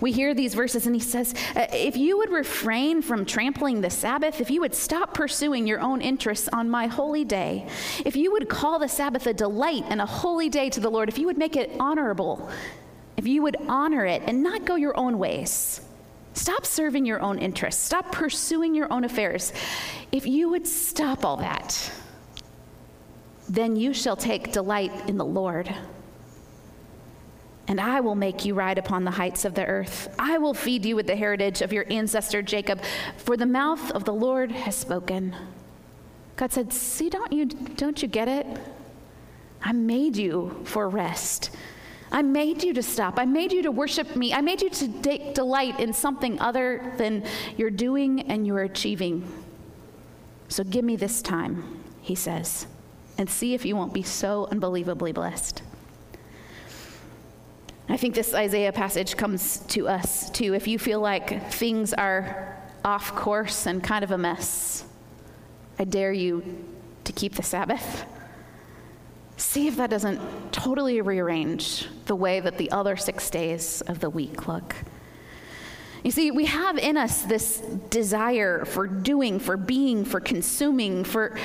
We 0.00 0.12
hear 0.12 0.34
these 0.34 0.54
verses, 0.54 0.86
and 0.86 0.94
he 0.94 1.00
says, 1.00 1.34
uh, 1.56 1.66
If 1.72 1.96
you 1.96 2.18
would 2.18 2.30
refrain 2.30 3.02
from 3.02 3.24
trampling 3.24 3.80
the 3.80 3.90
Sabbath, 3.90 4.40
if 4.40 4.50
you 4.50 4.60
would 4.60 4.74
stop 4.74 5.14
pursuing 5.14 5.66
your 5.66 5.80
own 5.80 6.00
interests 6.00 6.48
on 6.52 6.68
my 6.68 6.86
holy 6.86 7.24
day, 7.24 7.66
if 8.04 8.16
you 8.16 8.32
would 8.32 8.48
call 8.48 8.78
the 8.78 8.88
Sabbath 8.88 9.26
a 9.26 9.34
delight 9.34 9.84
and 9.88 10.00
a 10.00 10.06
holy 10.06 10.48
day 10.48 10.70
to 10.70 10.80
the 10.80 10.90
Lord, 10.90 11.08
if 11.08 11.18
you 11.18 11.26
would 11.26 11.38
make 11.38 11.56
it 11.56 11.70
honorable, 11.78 12.50
if 13.16 13.26
you 13.26 13.42
would 13.42 13.56
honor 13.68 14.06
it 14.06 14.22
and 14.26 14.42
not 14.42 14.64
go 14.64 14.76
your 14.76 14.96
own 14.96 15.18
ways, 15.18 15.80
stop 16.32 16.64
serving 16.64 17.04
your 17.04 17.20
own 17.20 17.38
interests, 17.38 17.82
stop 17.82 18.12
pursuing 18.12 18.74
your 18.74 18.92
own 18.92 19.04
affairs, 19.04 19.52
if 20.12 20.26
you 20.26 20.48
would 20.48 20.66
stop 20.66 21.24
all 21.24 21.36
that, 21.36 21.92
then 23.48 23.76
you 23.76 23.92
shall 23.92 24.16
take 24.16 24.52
delight 24.52 24.92
in 25.08 25.16
the 25.16 25.24
Lord 25.24 25.74
and 27.70 27.80
I 27.80 28.00
will 28.00 28.16
make 28.16 28.44
you 28.44 28.54
ride 28.54 28.78
upon 28.78 29.04
the 29.04 29.12
heights 29.12 29.44
of 29.44 29.54
the 29.54 29.64
earth. 29.64 30.12
I 30.18 30.38
will 30.38 30.54
feed 30.54 30.84
you 30.84 30.96
with 30.96 31.06
the 31.06 31.14
heritage 31.14 31.62
of 31.62 31.72
your 31.72 31.86
ancestor 31.88 32.42
Jacob, 32.42 32.80
for 33.16 33.36
the 33.36 33.46
mouth 33.46 33.92
of 33.92 34.04
the 34.04 34.12
Lord 34.12 34.50
has 34.50 34.74
spoken. 34.74 35.36
God 36.34 36.50
said, 36.50 36.72
"See, 36.72 37.08
don't 37.08 37.32
you 37.32 37.46
don't 37.46 38.02
you 38.02 38.08
get 38.08 38.26
it? 38.26 38.44
I 39.62 39.70
made 39.70 40.16
you 40.16 40.60
for 40.64 40.88
rest. 40.88 41.50
I 42.10 42.22
made 42.22 42.64
you 42.64 42.74
to 42.74 42.82
stop. 42.82 43.20
I 43.20 43.24
made 43.24 43.52
you 43.52 43.62
to 43.62 43.70
worship 43.70 44.16
me. 44.16 44.34
I 44.34 44.40
made 44.40 44.62
you 44.62 44.70
to 44.70 44.88
take 44.88 45.34
delight 45.34 45.78
in 45.78 45.92
something 45.92 46.40
other 46.40 46.92
than 46.96 47.22
your 47.56 47.70
doing 47.70 48.22
and 48.22 48.44
your 48.44 48.62
achieving. 48.62 49.32
So 50.48 50.64
give 50.64 50.84
me 50.84 50.96
this 50.96 51.22
time," 51.22 51.82
he 52.00 52.16
says, 52.16 52.66
"and 53.16 53.30
see 53.30 53.54
if 53.54 53.64
you 53.64 53.76
won't 53.76 53.94
be 53.94 54.02
so 54.02 54.48
unbelievably 54.50 55.12
blessed." 55.12 55.62
I 57.90 57.96
think 57.96 58.14
this 58.14 58.32
Isaiah 58.34 58.72
passage 58.72 59.16
comes 59.16 59.58
to 59.68 59.88
us 59.88 60.30
too. 60.30 60.54
If 60.54 60.68
you 60.68 60.78
feel 60.78 61.00
like 61.00 61.50
things 61.50 61.92
are 61.92 62.56
off 62.84 63.16
course 63.16 63.66
and 63.66 63.82
kind 63.82 64.04
of 64.04 64.12
a 64.12 64.18
mess, 64.18 64.84
I 65.76 65.84
dare 65.84 66.12
you 66.12 66.64
to 67.02 67.12
keep 67.12 67.34
the 67.34 67.42
Sabbath. 67.42 68.04
See 69.36 69.66
if 69.66 69.76
that 69.76 69.90
doesn't 69.90 70.20
totally 70.52 71.00
rearrange 71.00 71.88
the 72.06 72.14
way 72.14 72.38
that 72.38 72.58
the 72.58 72.70
other 72.70 72.96
six 72.96 73.28
days 73.28 73.80
of 73.82 73.98
the 73.98 74.08
week 74.08 74.46
look. 74.46 74.76
You 76.04 76.12
see, 76.12 76.30
we 76.30 76.46
have 76.46 76.78
in 76.78 76.96
us 76.96 77.22
this 77.22 77.58
desire 77.90 78.64
for 78.64 78.86
doing, 78.86 79.40
for 79.40 79.56
being, 79.56 80.04
for 80.04 80.20
consuming, 80.20 81.02
for, 81.02 81.36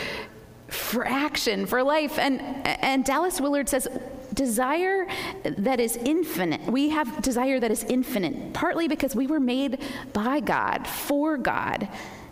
for 0.67 1.07
action, 1.07 1.65
for 1.65 1.81
life. 1.81 2.19
And, 2.19 2.39
and 2.39 3.03
Dallas 3.03 3.41
Willard 3.41 3.67
says 3.67 3.87
desire 4.35 5.07
that 5.43 5.79
is 5.79 5.95
infinite. 5.97 6.61
We 6.65 6.89
have 6.89 7.21
desire 7.21 7.59
that 7.59 7.71
is 7.71 7.83
infinite, 7.85 8.53
partly 8.53 8.87
because 8.87 9.15
we 9.15 9.27
were 9.27 9.39
made 9.39 9.79
by 10.13 10.39
God, 10.41 10.85
for 10.87 11.37
God, 11.37 11.87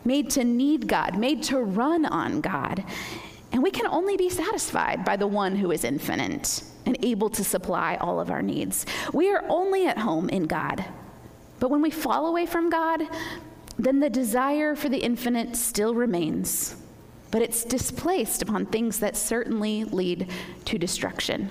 made 0.05 0.29
to 0.31 0.43
need 0.43 0.88
God, 0.88 1.17
made 1.17 1.43
to 1.43 1.60
run 1.60 2.05
on 2.05 2.41
God. 2.41 2.83
And 3.51 3.63
we 3.63 3.72
can 3.72 3.88
only 3.88 4.17
be 4.17 4.29
satisfied 4.29 5.05
by 5.05 5.15
the 5.15 5.27
one 5.27 5.55
who 5.55 5.72
is 5.72 5.83
infinite. 5.83 6.63
and 6.86 6.98
able 7.03 7.29
to 7.29 7.43
supply 7.43 7.98
all 8.01 8.19
of 8.19 8.29
our 8.29 8.41
needs. 8.41 8.86
We 9.13 9.31
are 9.31 9.43
only 9.50 9.88
at 9.88 9.98
home 9.98 10.29
in 10.29 10.45
God. 10.45 10.83
But 11.60 11.69
when 11.69 11.81
we 11.81 11.91
fall 11.91 12.27
away 12.27 12.45
from 12.45 12.69
God, 12.69 13.03
then 13.77 14.00
the 14.00 14.10
desire 14.10 14.75
for 14.75 14.89
the 14.89 15.00
infinite 15.00 15.55
still 15.55 15.95
remains, 15.95 16.75
but 17.31 17.41
it's 17.41 17.63
displaced 17.63 18.41
upon 18.41 18.65
things 18.67 19.00
that 19.00 19.17
certainly 19.17 19.83
lead 19.86 20.29
to 20.65 20.77
destruction. 20.77 21.50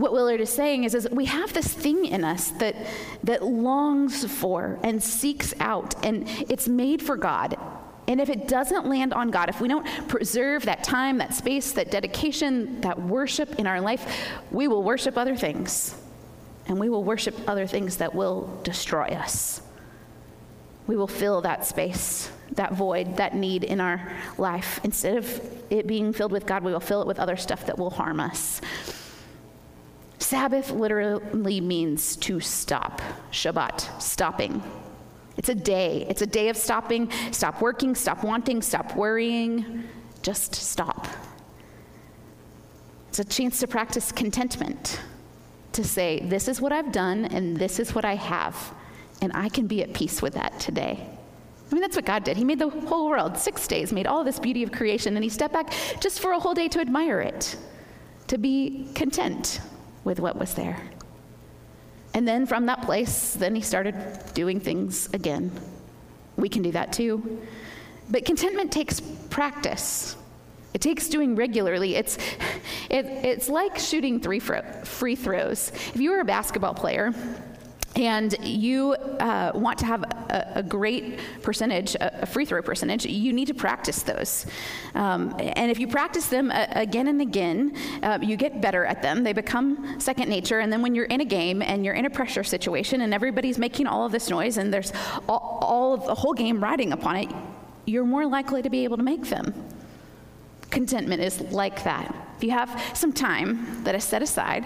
What 0.00 0.14
Willard 0.14 0.40
is 0.40 0.48
saying 0.48 0.84
is, 0.84 0.94
is 0.94 1.06
we 1.10 1.26
have 1.26 1.52
this 1.52 1.70
thing 1.70 2.06
in 2.06 2.24
us 2.24 2.52
that, 2.52 2.74
that 3.22 3.44
longs 3.44 4.24
for 4.24 4.78
and 4.82 5.02
seeks 5.02 5.52
out, 5.60 5.94
and 6.06 6.26
it's 6.48 6.66
made 6.66 7.02
for 7.02 7.18
God. 7.18 7.58
And 8.08 8.18
if 8.18 8.30
it 8.30 8.48
doesn't 8.48 8.86
land 8.86 9.12
on 9.12 9.30
God, 9.30 9.50
if 9.50 9.60
we 9.60 9.68
don't 9.68 9.86
preserve 10.08 10.64
that 10.64 10.82
time, 10.82 11.18
that 11.18 11.34
space, 11.34 11.72
that 11.72 11.90
dedication, 11.90 12.80
that 12.80 12.98
worship 12.98 13.58
in 13.58 13.66
our 13.66 13.78
life, 13.78 14.30
we 14.50 14.68
will 14.68 14.82
worship 14.82 15.18
other 15.18 15.36
things. 15.36 15.94
And 16.66 16.80
we 16.80 16.88
will 16.88 17.04
worship 17.04 17.34
other 17.46 17.66
things 17.66 17.98
that 17.98 18.14
will 18.14 18.58
destroy 18.64 19.08
us. 19.08 19.60
We 20.86 20.96
will 20.96 21.08
fill 21.08 21.42
that 21.42 21.66
space, 21.66 22.32
that 22.52 22.72
void, 22.72 23.18
that 23.18 23.34
need 23.34 23.64
in 23.64 23.82
our 23.82 24.10
life. 24.38 24.80
Instead 24.82 25.18
of 25.18 25.40
it 25.68 25.86
being 25.86 26.14
filled 26.14 26.32
with 26.32 26.46
God, 26.46 26.64
we 26.64 26.72
will 26.72 26.80
fill 26.80 27.02
it 27.02 27.06
with 27.06 27.20
other 27.20 27.36
stuff 27.36 27.66
that 27.66 27.76
will 27.78 27.90
harm 27.90 28.18
us. 28.18 28.62
Sabbath 30.20 30.70
literally 30.70 31.60
means 31.60 32.14
to 32.16 32.40
stop. 32.40 33.00
Shabbat, 33.32 34.00
stopping. 34.00 34.62
It's 35.38 35.48
a 35.48 35.54
day. 35.54 36.06
It's 36.08 36.20
a 36.20 36.26
day 36.26 36.50
of 36.50 36.56
stopping. 36.56 37.10
Stop 37.32 37.62
working, 37.62 37.94
stop 37.94 38.22
wanting, 38.22 38.60
stop 38.60 38.94
worrying. 38.94 39.84
Just 40.22 40.54
stop. 40.54 41.08
It's 43.08 43.18
a 43.18 43.24
chance 43.24 43.58
to 43.60 43.66
practice 43.66 44.12
contentment, 44.12 45.00
to 45.72 45.82
say, 45.82 46.20
This 46.20 46.46
is 46.46 46.60
what 46.60 46.70
I've 46.70 46.92
done, 46.92 47.24
and 47.24 47.56
this 47.56 47.80
is 47.80 47.94
what 47.94 48.04
I 48.04 48.14
have, 48.14 48.74
and 49.22 49.32
I 49.34 49.48
can 49.48 49.66
be 49.66 49.82
at 49.82 49.94
peace 49.94 50.20
with 50.20 50.34
that 50.34 50.60
today. 50.60 51.00
I 51.70 51.74
mean, 51.74 51.80
that's 51.80 51.96
what 51.96 52.04
God 52.04 52.24
did. 52.24 52.36
He 52.36 52.44
made 52.44 52.58
the 52.58 52.68
whole 52.68 53.08
world, 53.08 53.38
six 53.38 53.66
days, 53.66 53.90
made 53.90 54.06
all 54.06 54.22
this 54.22 54.38
beauty 54.38 54.62
of 54.62 54.70
creation, 54.70 55.16
and 55.16 55.24
He 55.24 55.30
stepped 55.30 55.54
back 55.54 55.72
just 55.98 56.20
for 56.20 56.32
a 56.32 56.38
whole 56.38 56.54
day 56.54 56.68
to 56.68 56.78
admire 56.78 57.20
it, 57.20 57.56
to 58.26 58.36
be 58.36 58.86
content 58.94 59.60
with 60.04 60.20
what 60.20 60.36
was 60.36 60.54
there. 60.54 60.80
And 62.14 62.26
then 62.26 62.46
from 62.46 62.66
that 62.66 62.82
place, 62.82 63.34
then 63.34 63.54
he 63.54 63.60
started 63.60 63.94
doing 64.34 64.60
things 64.60 65.08
again. 65.12 65.52
We 66.36 66.48
can 66.48 66.62
do 66.62 66.72
that 66.72 66.92
too. 66.92 67.40
But 68.10 68.24
contentment 68.24 68.72
takes 68.72 69.00
practice. 69.00 70.16
It 70.74 70.80
takes 70.80 71.08
doing 71.08 71.36
regularly. 71.36 71.96
It's, 71.96 72.16
it, 72.90 73.06
it's 73.06 73.48
like 73.48 73.78
shooting 73.78 74.20
three 74.20 74.40
free 74.40 75.16
throws. 75.16 75.70
If 75.70 75.96
you 75.96 76.10
were 76.10 76.20
a 76.20 76.24
basketball 76.24 76.74
player, 76.74 77.12
and 77.96 78.36
you 78.40 78.92
uh, 78.92 79.50
want 79.54 79.78
to 79.80 79.86
have 79.86 80.04
a, 80.04 80.52
a, 80.56 80.62
great 80.62 81.18
percentage, 81.42 81.96
a 82.00 82.24
free 82.24 82.44
throw 82.44 82.62
percentage, 82.62 83.04
you 83.04 83.32
need 83.32 83.46
to 83.46 83.54
practice 83.54 84.02
those. 84.02 84.46
Um, 84.94 85.34
and 85.38 85.70
if 85.70 85.80
you 85.80 85.88
practice 85.88 86.26
them 86.28 86.52
uh, 86.52 86.66
again 86.70 87.08
and 87.08 87.20
again, 87.20 87.76
uh, 88.02 88.18
you 88.22 88.36
get 88.36 88.60
better 88.60 88.84
at 88.84 89.02
them. 89.02 89.24
They 89.24 89.32
become 89.32 89.98
second 89.98 90.28
nature. 90.28 90.60
And 90.60 90.72
then 90.72 90.82
when 90.82 90.94
you're 90.94 91.06
in 91.06 91.20
a 91.20 91.24
game 91.24 91.62
and 91.62 91.84
you're 91.84 91.94
in 91.94 92.06
a 92.06 92.10
pressure 92.10 92.44
situation 92.44 93.00
and 93.00 93.12
everybody's 93.12 93.58
making 93.58 93.88
all 93.88 94.06
of 94.06 94.12
this 94.12 94.30
noise 94.30 94.56
and 94.56 94.72
there's 94.72 94.92
all, 95.28 95.58
all 95.60 95.94
of 95.94 96.06
the 96.06 96.14
whole 96.14 96.34
game 96.34 96.62
riding 96.62 96.92
upon 96.92 97.16
it, 97.16 97.30
you're 97.86 98.04
more 98.04 98.26
likely 98.26 98.62
to 98.62 98.70
be 98.70 98.84
able 98.84 98.98
to 98.98 99.02
make 99.02 99.26
them. 99.26 99.52
Contentment 100.70 101.20
is 101.20 101.40
like 101.40 101.82
that. 101.82 102.14
If 102.36 102.44
you 102.44 102.52
have 102.52 102.80
some 102.94 103.12
time 103.12 103.82
that 103.82 103.96
is 103.96 104.04
set 104.04 104.22
aside, 104.22 104.64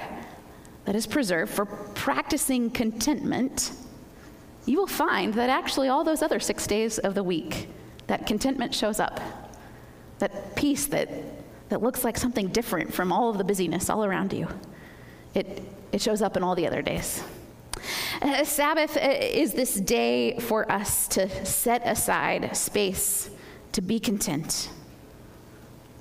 that 0.85 0.95
is 0.95 1.07
preserved 1.07 1.53
for 1.53 1.67
practicing 1.67 2.71
contentment, 2.71 3.73
you 4.67 4.79
will 4.79 4.87
find 4.87 5.35
that 5.35 5.51
actually 5.51 5.89
all 5.89 6.05
those 6.05 6.23
other 6.23 6.41
six 6.41 6.67
days 6.67 6.99
of 6.99 7.15
the 7.15 7.23
week, 7.23 7.69
that 8.07 8.27
contentment 8.27 8.75
shows 8.75 9.01
up. 9.01 9.21
That 10.19 10.57
peace 10.57 10.87
that, 10.87 11.09
that 11.69 11.83
looks 11.83 12.05
like 12.05 12.17
something 12.17 12.49
different 12.49 12.93
from 12.93 13.13
all 13.13 13.31
of 13.31 13.39
the 13.39 13.45
busyness 13.45 13.91
all 13.91 14.05
around 14.05 14.33
you. 14.33 14.49
It, 15.35 15.63
it 15.93 16.01
shows 16.01 16.23
up 16.23 16.37
in 16.37 16.43
all 16.43 16.55
the 16.55 16.67
other 16.67 16.83
days. 16.83 17.23
Uh, 18.23 18.45
Sabbath 18.45 18.97
uh, 18.97 19.01
is 19.01 19.53
this 19.53 19.75
day 19.75 20.39
for 20.39 20.71
us 20.71 21.09
to 21.09 21.45
set 21.45 21.87
aside 21.87 22.57
space 22.57 23.31
to 23.73 23.83
be 23.83 23.99
content. 23.99 24.71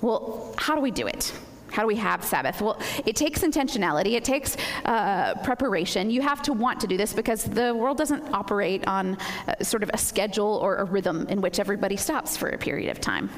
Well, 0.00 0.54
how 0.56 0.74
do 0.74 0.80
we 0.80 0.90
do 0.90 1.06
it? 1.06 1.32
How 1.74 1.82
do 1.82 1.88
we 1.88 1.96
have 1.96 2.24
Sabbath? 2.24 2.62
Well, 2.62 2.78
it 3.04 3.16
takes 3.16 3.40
intentionality, 3.40 4.12
it 4.12 4.24
takes 4.24 4.56
uh, 4.84 5.34
preparation. 5.42 6.08
You 6.08 6.22
have 6.22 6.40
to 6.42 6.52
want 6.52 6.78
to 6.82 6.86
do 6.86 6.96
this 6.96 7.12
because 7.12 7.42
the 7.42 7.74
world 7.74 7.98
doesn't 7.98 8.32
operate 8.32 8.86
on 8.86 9.18
uh, 9.48 9.56
sort 9.60 9.82
of 9.82 9.90
a 9.92 9.98
schedule 9.98 10.60
or 10.62 10.76
a 10.76 10.84
rhythm 10.84 11.26
in 11.28 11.40
which 11.40 11.58
everybody 11.58 11.96
stops 11.96 12.36
for 12.36 12.48
a 12.48 12.58
period 12.58 12.90
of 12.90 13.00
time. 13.00 13.28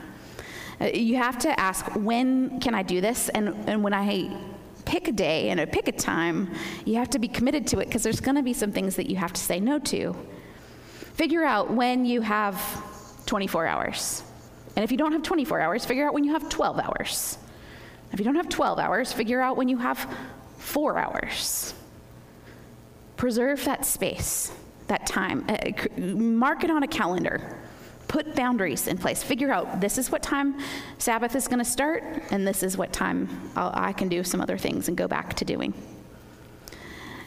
Uh, 0.83 0.89
you 0.93 1.17
have 1.17 1.39
to 1.39 1.59
ask, 1.59 1.87
when 1.95 2.61
can 2.61 2.75
I 2.75 2.83
do 2.83 3.01
this? 3.01 3.31
And, 3.31 3.49
and 3.67 3.83
when 3.83 3.95
I 3.95 4.39
pick 4.85 5.09
a 5.09 5.13
day 5.13 5.49
and 5.49 5.59
a 5.59 5.67
pick 5.67 5.89
a 5.89 5.93
time, 5.93 6.53
you 6.85 6.97
have 6.97 7.09
to 7.11 7.19
be 7.19 7.29
committed 7.29 7.67
to 7.69 7.79
it 7.79 7.87
because 7.87 8.03
there's 8.03 8.21
going 8.21 8.37
to 8.37 8.43
be 8.43 8.53
some 8.53 8.71
things 8.71 8.97
that 8.97 9.09
you 9.09 9.17
have 9.17 9.33
to 9.33 9.41
say 9.41 9.61
no 9.61 9.79
to. 9.79 10.15
Figure 11.15 11.43
out 11.43 11.71
when 11.71 12.05
you 12.05 12.21
have 12.21 12.61
24 13.25 13.67
hours. 13.67 14.23
And 14.77 14.85
if 14.85 14.93
you 14.93 14.99
don't 14.99 15.13
have 15.13 15.23
24 15.23 15.59
hours, 15.59 15.87
figure 15.87 16.07
out 16.07 16.13
when 16.13 16.25
you 16.25 16.33
have 16.33 16.51
12 16.51 16.79
hours. 16.79 17.39
If 18.17 18.21
you 18.21 18.25
don't 18.25 18.37
have 18.37 18.49
12 18.49 18.79
hours, 18.79 19.13
figure 19.13 19.43
out 19.43 19.59
when 19.59 19.69
you 19.69 19.77
have 19.77 20.11
four 20.57 20.97
hours. 20.97 21.75
Preserve 23.19 23.63
that 23.67 23.85
space, 23.85 24.51
that 24.87 25.07
time. 25.07 25.45
Uh, 25.51 26.01
mark 26.01 26.65
it 26.65 26.71
on 26.71 26.83
a 26.83 26.89
calendar. 26.89 27.59
Put 28.09 28.35
boundaries 28.35 28.89
in 28.89 28.97
place. 28.97 29.23
Figure 29.23 29.53
out 29.53 29.83
this 29.83 29.99
is 29.99 30.11
what 30.11 30.23
time 30.23 30.59
Sabbath 30.97 31.37
is 31.37 31.47
going 31.47 31.59
to 31.59 31.65
start, 31.65 32.05
and 32.31 32.49
this 32.49 32.63
is 32.63 32.79
what 32.79 32.91
time 32.91 33.29
I'll, 33.55 33.71
i 33.75 33.93
can 33.93 34.09
do 34.09 34.25
some 34.25 34.41
other 34.41 34.57
things 34.57 34.89
and 34.89 34.97
go 34.97 35.07
back 35.07 35.35
to 35.35 35.45
doing. 35.45 35.75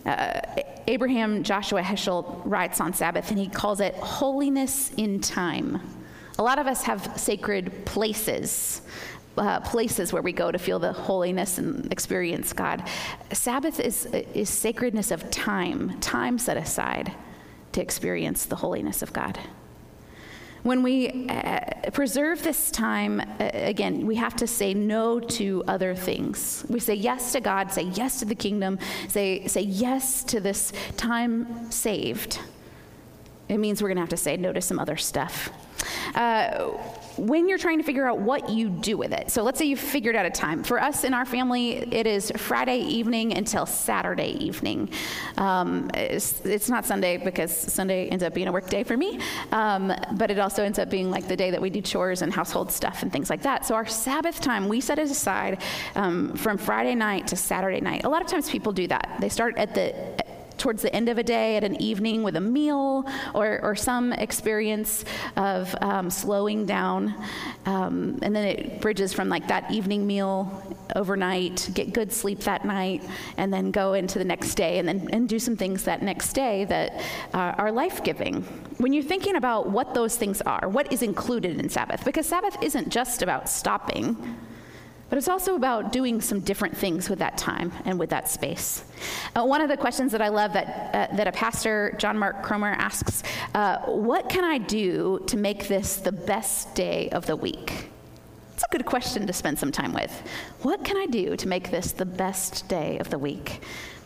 Uh, 0.08 0.42
Abraham 0.88 1.44
Joshua 1.44 1.84
Heschel 1.84 2.42
writes 2.46 2.82
on 2.82 2.94
Sabbath, 2.94 3.30
and 3.30 3.38
he 3.38 3.48
calls 3.48 3.80
it 3.80 3.94
holiness 3.94 4.92
in 4.98 5.20
time. 5.20 5.80
A 6.40 6.42
lot 6.42 6.58
of 6.58 6.66
us 6.66 6.82
have 6.82 7.20
sacred 7.20 7.86
places 7.86 8.82
uh, 9.40 9.60
places 9.62 10.14
where 10.14 10.22
we 10.22 10.32
go 10.32 10.52
to 10.52 10.60
feel 10.60 10.80
the 10.80 10.94
holiness 10.94 11.58
and 11.58 11.92
experience 11.92 12.54
God. 12.54 12.84
Sabbath 13.32 13.80
is, 13.80 14.06
is 14.06 14.50
sacredness 14.50 15.12
of 15.12 15.30
time, 15.32 16.00
time 16.00 16.38
set 16.38 16.58
aside 16.58 17.14
to 17.72 17.82
experience 17.82 18.46
the 18.46 18.56
holiness 18.56 19.02
of 19.02 19.14
God. 19.14 19.40
When 20.64 20.84
we 20.84 21.30
uh, 21.30 21.90
preserve 21.94 22.44
this 22.44 22.70
time, 22.70 23.22
uh, 23.22 23.50
again, 23.54 24.06
we 24.06 24.16
have 24.16 24.36
to 24.38 24.48
say 24.48 24.74
no 24.74 25.20
to 25.22 25.64
other 25.68 25.96
things. 25.96 26.66
We 26.68 26.82
say 26.82 26.96
yes 26.96 27.32
to 27.32 27.40
God, 27.40 27.72
say 27.72 27.84
yes 27.84 28.20
to 28.20 28.26
the 28.26 28.36
kingdom, 28.36 28.78
say, 29.08 29.48
say 29.48 29.62
yes 29.62 30.24
to 30.26 30.42
this 30.42 30.74
time 30.98 31.72
saved. 31.72 32.40
It 33.48 33.58
means 33.58 33.82
we're 33.82 33.88
going 33.88 33.98
to 33.98 34.02
have 34.02 34.10
to 34.10 34.18
say 34.18 34.36
no 34.36 34.52
to 34.52 34.62
some 34.62 34.80
other 34.80 34.98
stuff. 34.98 35.50
Uh, 36.14 36.72
when 37.20 37.48
you're 37.48 37.58
trying 37.58 37.78
to 37.78 37.84
figure 37.84 38.08
out 38.08 38.20
what 38.20 38.50
you 38.50 38.70
do 38.70 38.98
with 38.98 39.12
it. 39.12 39.30
So 39.30 39.44
let's 39.44 39.60
say 39.60 39.66
you've 39.66 39.80
figured 39.80 40.16
out 40.16 40.26
a 40.26 40.30
time. 40.30 40.64
For 40.64 40.82
us 40.82 41.04
in 41.04 41.14
our 41.14 41.26
family, 41.26 41.78
it 41.94 42.08
is 42.08 42.32
Friday 42.38 42.80
evening 42.80 43.38
until 43.38 43.66
Saturday 43.66 44.32
evening. 44.40 44.90
Um, 45.38 45.90
it's, 45.94 46.44
it's, 46.46 46.70
not 46.70 46.86
Sunday 46.86 47.18
because 47.18 47.56
Sunday 47.56 48.10
ends 48.10 48.24
up 48.24 48.34
being 48.34 48.48
a 48.48 48.52
work 48.52 48.70
day 48.70 48.84
for 48.84 48.96
me, 48.96 49.20
um, 49.52 49.92
but 50.14 50.30
it 50.30 50.38
also 50.38 50.64
ends 50.64 50.78
up 50.78 50.90
being 50.90 51.10
like 51.10 51.28
the 51.28 51.36
day 51.36 51.50
that 51.50 51.60
we 51.60 51.72
do 51.72 51.82
chores 51.82 52.22
and 52.22 52.32
household 52.32 52.72
stuff 52.72 53.02
and 53.02 53.12
things 53.12 53.30
like 53.30 53.42
that. 53.42 53.66
So 53.66 53.74
our 53.74 53.88
Sabbath 53.88 54.40
time, 54.40 54.68
we 54.68 54.82
set 54.82 55.00
it 55.00 55.10
aside 55.10 55.64
um, 55.96 56.36
from 56.36 56.58
Friday 56.58 56.94
night 56.94 57.28
to 57.28 57.36
Saturday 57.36 57.82
night. 57.82 58.04
A 58.04 58.10
lot 58.10 58.22
of 58.22 58.28
times 58.28 58.50
people 58.50 58.72
do 58.72 58.88
that. 58.88 59.18
They 59.20 59.30
start 59.30 59.58
at 59.58 59.74
the 59.74 60.29
towards 60.60 60.82
the 60.82 60.94
end 60.96 61.10
of 61.10 61.18
a 61.18 61.24
day 61.24 61.56
at 61.58 61.64
an 61.64 61.82
evening 61.82 62.24
with 62.24 62.36
a 62.36 62.42
meal 62.42 63.06
or, 63.34 63.60
or 63.64 63.76
some 63.76 64.14
experience 64.14 65.06
of 65.38 65.74
um, 65.82 66.10
slowing 66.10 66.66
down. 66.66 67.16
Um, 67.66 68.20
and 68.22 68.36
then 68.36 68.46
it 68.46 68.82
bridges 68.82 69.14
from 69.14 69.30
like 69.30 69.48
that 69.48 69.72
evening 69.72 70.06
meal 70.06 70.78
overnight, 70.96 71.70
get 71.74 71.94
good 71.94 72.12
sleep 72.12 72.40
that 72.42 72.66
night, 72.66 73.04
and 73.38 73.54
then 73.54 73.72
go 73.72 73.94
into 73.94 74.20
the 74.20 74.26
next 74.26 74.56
day 74.56 74.80
and 74.80 74.88
then 74.88 75.08
and 75.12 75.30
do 75.30 75.40
some 75.40 75.56
things 75.56 75.84
that 75.84 76.02
next 76.02 76.34
day 76.34 76.66
that 76.66 77.02
uh, 77.34 77.54
are 77.58 77.72
life 77.72 78.04
giving. 78.04 78.42
When 78.78 78.94
you're 78.94 79.04
thinking 79.04 79.36
about 79.36 79.70
what 79.70 79.94
those 79.94 80.18
things 80.18 80.42
are, 80.42 80.68
what 80.68 80.92
is 80.92 81.02
included 81.02 81.60
in 81.60 81.70
Sabbath, 81.70 82.06
because 82.06 82.26
Sabbath 82.28 82.58
isn't 82.62 82.90
just 82.90 83.22
about 83.22 83.50
stopping. 83.50 84.38
But 85.10 85.18
it's 85.18 85.28
also 85.28 85.56
about 85.56 85.92
doing 85.92 86.22
some 86.22 86.40
different 86.40 86.78
things 86.78 87.10
with 87.10 87.20
that 87.20 87.38
time 87.38 87.72
and 87.86 88.00
with 88.00 88.12
that 88.12 88.30
space. 88.30 88.84
Uh, 89.36 89.44
one 89.44 89.62
of 89.62 89.70
the 89.70 89.78
questions 89.78 90.12
that 90.12 90.22
I 90.22 90.28
love 90.30 90.54
that, 90.54 91.12
uh, 91.12 91.16
that 91.16 91.28
a 91.28 91.32
pastor, 91.32 91.96
John 91.98 92.18
Mark 92.18 92.44
Comer, 92.44 92.72
asks 92.72 93.24
uh, 93.56 93.80
What 93.80 94.30
can 94.30 94.44
I 94.44 94.60
do 94.60 95.24
to 95.28 95.38
make 95.38 95.68
this 95.68 95.98
the 95.98 96.12
best 96.12 96.76
day 96.76 97.10
of 97.10 97.26
the 97.26 97.36
week? 97.36 97.90
It's 98.54 98.64
a 98.64 98.78
good 98.78 98.86
question 98.86 99.26
to 99.26 99.34
spend 99.34 99.58
some 99.58 99.72
time 99.72 99.94
with. 99.94 100.12
What 100.64 100.84
can 100.84 100.98
I 100.98 101.06
do 101.06 101.38
to 101.38 101.48
make 101.48 101.72
this 101.72 101.94
the 101.94 102.06
best 102.06 102.68
day 102.68 103.00
of 103.00 103.10
the 103.10 103.18
week? 103.18 103.62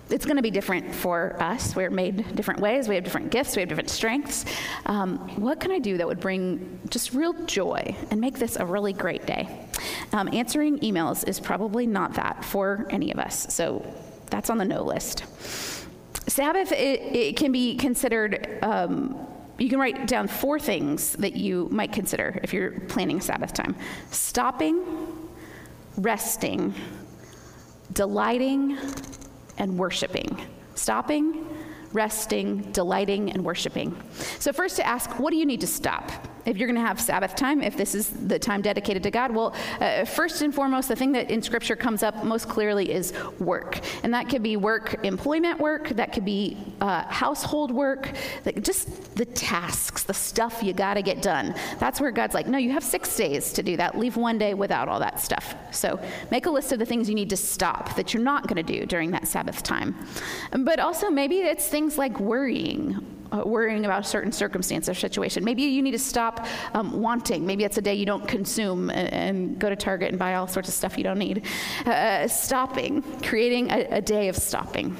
It's 0.09 0.25
going 0.25 0.35
to 0.35 0.43
be 0.43 0.51
different 0.51 0.93
for 0.93 1.35
us. 1.41 1.75
We're 1.75 1.89
made 1.89 2.35
different 2.35 2.59
ways. 2.59 2.87
We 2.87 2.95
have 2.95 3.03
different 3.03 3.31
gifts. 3.31 3.55
We 3.55 3.61
have 3.61 3.69
different 3.69 3.89
strengths. 3.89 4.45
Um, 4.85 5.17
what 5.41 5.59
can 5.59 5.71
I 5.71 5.79
do 5.79 5.97
that 5.97 6.07
would 6.07 6.19
bring 6.19 6.79
just 6.89 7.13
real 7.13 7.33
joy 7.45 7.95
and 8.11 8.21
make 8.21 8.37
this 8.37 8.57
a 8.57 8.65
really 8.65 8.93
great 8.93 9.25
day? 9.25 9.67
Um, 10.13 10.29
answering 10.31 10.79
emails 10.79 11.27
is 11.27 11.39
probably 11.39 11.87
not 11.87 12.13
that 12.13 12.45
for 12.45 12.85
any 12.91 13.11
of 13.11 13.19
us. 13.19 13.53
So 13.53 13.85
that's 14.27 14.49
on 14.49 14.59
the 14.59 14.65
no 14.65 14.83
list. 14.83 15.25
Sabbath, 16.29 16.71
it, 16.71 17.01
it 17.01 17.35
can 17.35 17.51
be 17.51 17.75
considered. 17.75 18.59
Um, 18.61 19.27
you 19.57 19.69
can 19.69 19.79
write 19.79 20.07
down 20.07 20.27
four 20.27 20.59
things 20.59 21.13
that 21.13 21.35
you 21.35 21.67
might 21.71 21.91
consider 21.91 22.39
if 22.43 22.53
you're 22.53 22.79
planning 22.81 23.21
Sabbath 23.21 23.53
time 23.53 23.75
stopping, 24.11 24.83
resting, 25.97 26.73
delighting, 27.91 28.77
and 29.57 29.77
worshiping. 29.77 30.39
Stopping, 30.75 31.47
resting, 31.91 32.71
delighting, 32.71 33.31
and 33.31 33.43
worshiping. 33.43 33.95
So, 34.39 34.51
first 34.53 34.75
to 34.77 34.87
ask, 34.87 35.19
what 35.19 35.31
do 35.31 35.37
you 35.37 35.45
need 35.45 35.61
to 35.61 35.67
stop? 35.67 36.11
If 36.45 36.57
you're 36.57 36.67
going 36.67 36.81
to 36.81 36.87
have 36.87 36.99
Sabbath 36.99 37.35
time, 37.35 37.61
if 37.61 37.77
this 37.77 37.95
is 37.95 38.09
the 38.09 38.39
time 38.39 38.61
dedicated 38.61 39.03
to 39.03 39.11
God, 39.11 39.33
well, 39.33 39.55
uh, 39.79 40.05
first 40.05 40.41
and 40.41 40.53
foremost, 40.53 40.87
the 40.87 40.95
thing 40.95 41.11
that 41.13 41.29
in 41.31 41.41
Scripture 41.41 41.75
comes 41.75 42.03
up 42.03 42.23
most 42.23 42.49
clearly 42.49 42.91
is 42.91 43.13
work. 43.39 43.79
And 44.03 44.13
that 44.13 44.29
could 44.29 44.43
be 44.43 44.57
work, 44.57 45.03
employment 45.03 45.59
work, 45.59 45.89
that 45.89 46.13
could 46.13 46.25
be 46.25 46.57
uh, 46.81 47.03
household 47.03 47.71
work, 47.71 48.11
like 48.45 48.61
just 48.63 49.15
the 49.15 49.25
tasks, 49.25 50.03
the 50.03 50.13
stuff 50.13 50.61
you 50.61 50.73
got 50.73 50.95
to 50.95 51.01
get 51.01 51.21
done. 51.21 51.55
That's 51.79 52.01
where 52.01 52.11
God's 52.11 52.33
like, 52.33 52.47
no, 52.47 52.57
you 52.57 52.71
have 52.71 52.83
six 52.83 53.15
days 53.15 53.53
to 53.53 53.63
do 53.63 53.77
that. 53.77 53.97
Leave 53.97 54.17
one 54.17 54.37
day 54.37 54.53
without 54.53 54.87
all 54.87 54.99
that 54.99 55.19
stuff. 55.19 55.55
So 55.71 55.99
make 56.31 56.45
a 56.45 56.51
list 56.51 56.71
of 56.71 56.79
the 56.79 56.85
things 56.85 57.07
you 57.07 57.15
need 57.15 57.29
to 57.29 57.37
stop 57.37 57.95
that 57.95 58.13
you're 58.13 58.23
not 58.23 58.47
going 58.47 58.63
to 58.63 58.79
do 58.79 58.85
during 58.85 59.11
that 59.11 59.27
Sabbath 59.27 59.63
time. 59.63 59.95
But 60.51 60.79
also, 60.79 61.09
maybe 61.09 61.39
it's 61.39 61.67
things 61.67 61.97
like 61.97 62.19
worrying 62.19 63.12
uh, 63.33 63.43
worrying 63.45 63.85
about 63.85 64.01
a 64.01 64.07
certain 64.07 64.31
circumstance 64.31 64.87
or 64.87 64.93
situation. 64.93 65.43
Maybe 65.43 65.63
you 65.63 65.81
need 65.81 65.91
to 65.91 65.99
stop 65.99 66.45
um, 66.73 67.01
wanting. 67.01 67.45
Maybe 67.45 67.63
it's 67.63 67.77
a 67.77 67.81
day 67.81 67.95
you 67.95 68.05
don't 68.05 68.27
consume 68.27 68.89
and, 68.89 69.13
and, 69.13 69.59
go 69.59 69.69
to 69.69 69.75
Target 69.75 70.09
and 70.09 70.19
buy 70.19 70.35
all 70.35 70.47
sorts 70.47 70.67
of 70.69 70.75
stuff 70.75 70.97
you 70.97 71.03
don't 71.03 71.19
need. 71.19 71.45
Uh, 71.85 71.91
uh, 71.91 72.27
stopping, 72.27 73.01
creating 73.21 73.71
a, 73.71 73.87
a 73.91 74.01
day 74.01 74.27
of 74.27 74.35
stopping. 74.35 74.95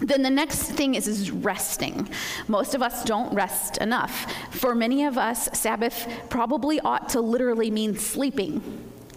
Then 0.00 0.22
the 0.22 0.30
next 0.30 0.64
thing 0.72 0.94
is, 0.94 1.06
is 1.06 1.30
resting. 1.30 2.08
Most 2.48 2.74
of 2.74 2.82
us 2.82 3.04
don't 3.04 3.32
rest 3.32 3.78
enough. 3.78 4.26
For 4.50 4.74
many 4.74 5.04
of 5.04 5.16
us, 5.16 5.48
Sabbath 5.52 6.08
probably 6.28 6.80
ought 6.80 7.08
to 7.10 7.20
literally 7.20 7.70
mean 7.70 7.96
sleeping 7.96 8.60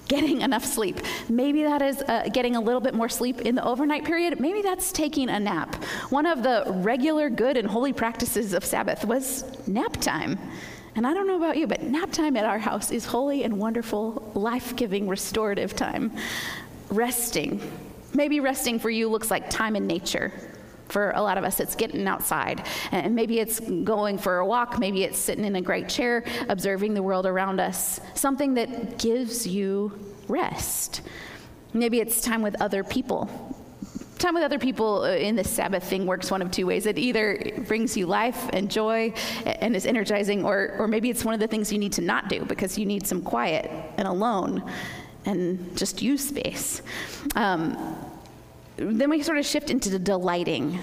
getting 0.07 0.41
enough 0.41 0.65
sleep. 0.65 0.99
Maybe 1.29 1.63
that 1.63 1.81
is 1.81 2.01
uh, 2.01 2.29
getting 2.33 2.55
a 2.55 2.61
little 2.61 2.81
bit 2.81 2.93
more 2.93 3.09
sleep 3.09 3.41
in 3.41 3.55
the 3.55 3.63
overnight 3.63 4.05
period. 4.05 4.39
Maybe 4.39 4.61
that's 4.61 4.91
taking 4.91 5.29
a 5.29 5.39
nap. 5.39 5.75
One 6.09 6.25
of 6.25 6.43
the 6.43 6.63
regular 6.67 7.29
good 7.29 7.57
and 7.57 7.67
holy 7.67 7.93
practices 7.93 8.53
of 8.53 8.63
Sabbath 8.63 9.05
was 9.05 9.67
nap 9.67 9.93
time. 9.97 10.39
And 10.95 11.05
I 11.05 11.13
don't 11.13 11.27
know 11.27 11.37
about 11.37 11.57
you, 11.57 11.67
but 11.67 11.83
nap 11.83 12.11
time 12.11 12.35
at 12.37 12.45
our 12.45 12.59
house 12.59 12.91
is 12.91 13.05
holy 13.05 13.43
and 13.43 13.59
wonderful, 13.59 14.31
life 14.33 14.75
giving, 14.75 15.07
restorative 15.07 15.75
time. 15.75 16.11
Resting. 16.89 17.61
Maybe 18.13 18.39
resting 18.39 18.79
for 18.79 18.89
you 18.89 19.07
looks 19.07 19.29
like 19.29 19.49
time 19.49 19.75
in 19.75 19.85
nature 19.85 20.33
for 20.89 21.12
a 21.12 21.22
lot 21.22 21.38
of 21.38 21.44
us, 21.44 21.60
it's 21.60 21.75
getting 21.75 22.08
outside. 22.08 22.65
And 22.91 23.15
maybe 23.15 23.39
it's 23.39 23.60
going 23.60 24.17
for 24.17 24.39
a 24.39 24.46
walk. 24.46 24.79
Maybe 24.79 25.03
it's 25.03 25.17
sitting 25.17 25.46
in 25.46 25.56
a 25.56 25.62
great 25.62 25.89
chair, 25.89 26.24
observing 26.50 26.94
the 26.94 27.03
world 27.03 27.25
around 27.25 27.60
us. 27.60 28.00
Something 28.13 28.53
that 28.56 28.98
gives 28.98 29.46
you 29.48 29.98
rest. 30.27 31.01
Maybe 31.74 32.00
it's 32.00 32.22
time 32.22 32.41
with 32.41 32.62
other 32.62 32.84
people. 32.84 33.29
Time 34.17 34.34
with 34.34 34.44
other 34.44 34.58
people 34.58 35.03
uh, 35.03 35.12
in 35.12 35.36
the 35.36 35.44
Sabbath 35.44 35.84
thing 35.84 36.08
works 36.08 36.32
one 36.32 36.41
of 36.41 36.50
two 36.50 36.65
ways. 36.65 36.88
It 36.88 36.98
either 36.98 37.63
brings 37.67 37.96
you 37.96 38.08
life 38.08 38.50
and 38.51 38.70
joy 38.70 39.13
and 39.46 39.75
is 39.75 39.86
energizing, 39.86 40.44
or, 40.44 40.75
or 40.79 40.88
maybe 40.88 41.12
it's 41.12 41.24
one 41.24 41.36
of 41.36 41.39
the 41.39 41.48
things 41.48 41.72
you 41.72 41.77
need 41.77 41.94
to 41.94 42.01
not 42.01 42.27
do 42.27 42.44
because 42.46 42.79
you 42.79 42.85
need 42.88 43.05
some 43.05 43.22
quiet 43.22 43.70
and 43.98 44.07
alone 44.07 44.64
and 45.25 45.77
just 45.77 46.01
use 46.01 46.27
space. 46.27 46.81
Um, 47.35 47.96
then 48.77 49.09
we 49.09 49.22
sort 49.24 49.37
of 49.37 49.46
shift 49.46 49.70
into 49.70 49.90
the 49.90 50.00
delighting. 50.00 50.79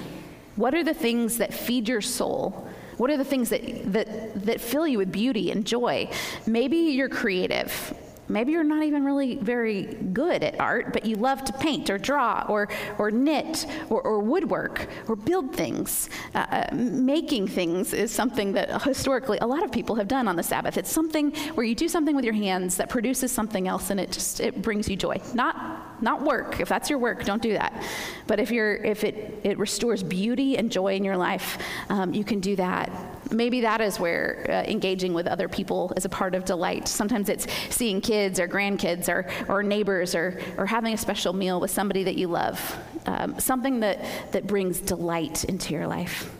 What 0.57 0.75
are 0.75 0.85
the 0.85 0.95
things 0.95 1.39
that 1.39 1.53
feed 1.53 1.89
your 1.89 2.01
soul? 2.01 2.69
What 2.97 3.11
are 3.11 3.17
the 3.17 3.25
things 3.25 3.49
that, 3.51 3.93
that, 3.93 4.45
that 4.47 4.61
fill 4.61 4.87
you 4.87 4.99
with 4.99 5.11
beauty 5.11 5.51
and 5.51 5.67
joy? 5.67 6.09
Maybe 6.47 6.77
you're 6.77 7.09
creative. 7.09 7.95
Maybe 8.29 8.53
you're 8.53 8.65
not 8.65 8.85
even 8.85 9.05
really 9.05 9.37
very 9.37 9.83
good 9.85 10.43
at 10.43 10.59
art, 10.59 10.93
but 10.93 11.05
you 11.05 11.17
love 11.17 11.45
to 11.45 11.53
paint 11.53 11.91
or 11.91 11.99
draw 11.99 12.47
or, 12.49 12.69
or 12.99 13.11
knit 13.11 13.67
or, 13.91 14.01
or 14.01 14.21
woodwork 14.21 14.89
or 15.09 15.17
build 15.17 15.55
things. 15.55 16.09
Uh, 16.35 16.39
uh, 16.51 16.67
making 16.73 17.49
things 17.49 17.93
is 17.93 18.11
something 18.11 18.53
that 18.53 18.83
historically 18.83 19.39
a 19.39 19.47
lot 19.47 19.63
of 19.63 19.71
people 19.71 19.97
have 19.97 20.09
done 20.09 20.27
on 20.27 20.37
the 20.37 20.43
Sabbath. 20.43 20.79
It's 20.79 20.91
something 20.91 21.35
where 21.55 21.67
you 21.67 21.75
do 21.75 21.89
something 21.89 22.17
with 22.17 22.25
your 22.25 22.35
hands 22.35 22.77
that 22.79 22.89
produces 22.89 23.31
something 23.31 23.69
else 23.69 23.91
and 23.91 24.01
it 24.01 24.11
just 24.11 24.41
it 24.41 24.63
brings 24.63 24.89
you 24.89 24.97
joy. 24.97 25.21
Not, 25.35 25.94
not 26.01 26.23
work. 26.23 26.61
If 26.61 26.69
that's 26.69 26.91
your 26.91 26.99
work, 26.99 27.25
don't 27.25 27.43
do 27.43 27.53
that. 27.53 27.83
But 28.27 28.41
if, 28.41 28.51
you're, 28.51 28.75
if 28.75 29.05
it, 29.05 29.41
it 29.45 29.59
restores 29.59 30.03
beauty 30.03 30.57
and 30.59 30.71
joy 30.71 30.95
in 30.95 31.05
your 31.05 31.17
life, 31.17 31.59
um, 31.89 32.15
you 32.15 32.25
can 32.25 32.41
do 32.41 32.57
that 32.57 32.91
maybe 33.31 33.63
that 33.63 33.81
is 33.81 33.99
where 33.99 34.47
uh, 34.49 34.71
engaging 34.71 35.13
with 35.15 35.27
other 35.27 35.49
people 35.49 35.93
is 35.97 36.05
a 36.05 36.09
part 36.09 36.35
of 36.35 36.45
delight. 36.45 36.89
Sometimes 36.89 37.29
it's 37.29 37.47
seeing 37.71 38.01
kids 38.01 38.41
or 38.41 38.49
grandkids 38.49 39.09
or, 39.09 39.29
or 39.49 39.63
neighbors 39.63 40.15
or, 40.15 40.41
or 40.57 40.67
having 40.67 40.95
a 40.95 40.97
special 40.97 41.33
meal 41.33 41.61
with 41.61 41.71
somebody 41.71 42.05
that 42.05 42.17
you 42.17 42.29
love, 42.29 42.77
um, 43.07 43.39
something 43.39 43.81
that, 43.81 44.05
that 44.33 44.47
brings 44.47 44.81
delight 44.81 45.45
into 45.45 45.75
your 45.75 45.87
life. 45.87 46.31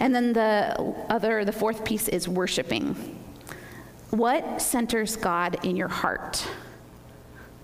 And 0.00 0.14
then 0.14 0.32
the 0.32 0.94
other, 1.08 1.44
the 1.44 1.52
fourth 1.52 1.84
piece 1.84 2.08
is 2.08 2.28
worshiping. 2.28 2.94
What 4.10 4.60
centers 4.62 5.16
God 5.16 5.64
in 5.64 5.76
your 5.76 5.88
heart? 5.88 6.46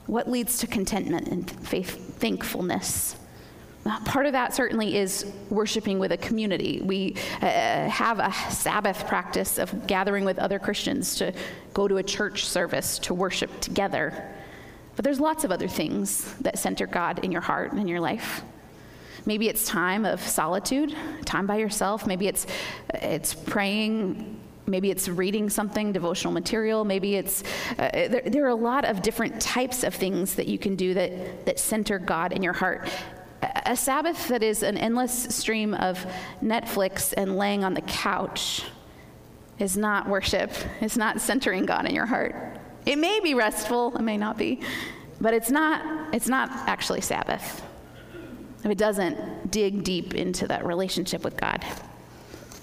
What 0.07 0.31
leads 0.31 0.59
to 0.59 0.67
contentment 0.67 1.29
and 1.29 1.51
faith, 1.51 2.19
thankfulness? 2.19 3.17
Part 4.05 4.27
of 4.27 4.33
that 4.33 4.55
certainly 4.55 4.97
is 4.97 5.27
worshiping 5.51 5.99
with 5.99 6.13
a 6.13 6.17
community. 6.17 6.81
We 6.83 7.17
uh, 7.41 7.89
have 7.89 8.21
a 8.21 8.33
Sabbath 8.53 9.09
practice 9.09 9.59
of 9.59 9.89
gathering 9.89 10.25
with 10.25 10.39
other 10.39 10.61
Christians 10.61 11.17
to 11.17 11.33
go 11.75 11.89
to 11.89 11.97
a 11.97 12.03
church 12.03 12.45
service 12.45 13.01
to 13.01 13.15
worship 13.15 13.61
together. 13.61 14.31
But 14.95 15.05
there's 15.05 15.19
lots 15.19 15.43
of 15.43 15.51
other 15.51 15.67
things 15.69 16.33
that 16.43 16.59
center 16.59 16.87
God 16.87 17.25
in 17.25 17.33
your 17.33 17.41
heart 17.41 17.73
and 17.73 17.81
in 17.81 17.89
your 17.89 18.01
life. 18.01 18.43
Maybe 19.27 19.49
it's 19.49 19.65
time 19.67 20.05
of 20.05 20.21
solitude, 20.21 20.95
time 21.25 21.47
by 21.47 21.57
yourself. 21.57 22.07
Maybe 22.07 22.29
it's, 22.29 22.47
it's 22.95 23.35
praying 23.35 24.41
Maybe 24.67 24.91
it's 24.91 25.09
reading 25.09 25.51
something, 25.51 25.93
devotional 25.93 26.33
material. 26.33 26.85
Maybe 26.85 27.17
it's, 27.17 27.43
uh, 27.79 27.91
there, 27.93 28.23
there, 28.25 28.45
are 28.45 28.51
a 28.51 28.55
lot 28.55 28.85
of 28.85 29.03
different 29.03 29.41
types 29.41 29.83
of 29.83 29.95
things 29.95 30.35
that 30.37 30.47
you 30.47 30.59
can 30.59 30.77
do 30.77 30.95
that, 30.95 31.47
that 31.47 31.59
center 31.59 31.99
God 31.99 32.33
in 32.33 32.43
your 32.43 32.53
heart 32.53 32.89
a 33.67 33.77
Sabbath 33.77 34.29
that 34.29 34.43
is 34.43 34.63
an 34.63 34.77
endless 34.77 35.25
stream 35.35 35.75
of 35.75 36.07
Netflix 36.43 37.13
and 37.17 37.37
laying 37.37 37.65
on 37.65 37.75
the 37.75 37.81
couch 37.83 38.63
is 39.59 39.77
not 39.77 40.09
worship. 40.09 40.51
It's 40.81 40.97
not 40.97 41.21
centering 41.21 41.67
God 41.67 41.87
in 41.87 41.95
your 41.95 42.07
heart. 42.07 42.35
It 42.87 42.99
may 42.99 43.21
be 43.21 43.35
restful, 43.35 43.97
it 43.97 44.03
may 44.03 44.17
not 44.17 44.37
be, 44.37 44.61
but 45.21 45.35
it's 45.35 45.51
not, 45.51 46.15
it's 46.15 46.29
not 46.29 46.51
actually 46.69 47.01
Sabbath. 47.01 47.63
If 48.65 48.71
it 48.71 48.79
doesn't 48.79 49.51
dig 49.51 49.85
deep 49.85 50.15
into 50.15 50.47
that 50.49 50.65
relationship 50.65 51.25
with 51.25 51.37
God. 51.37 51.65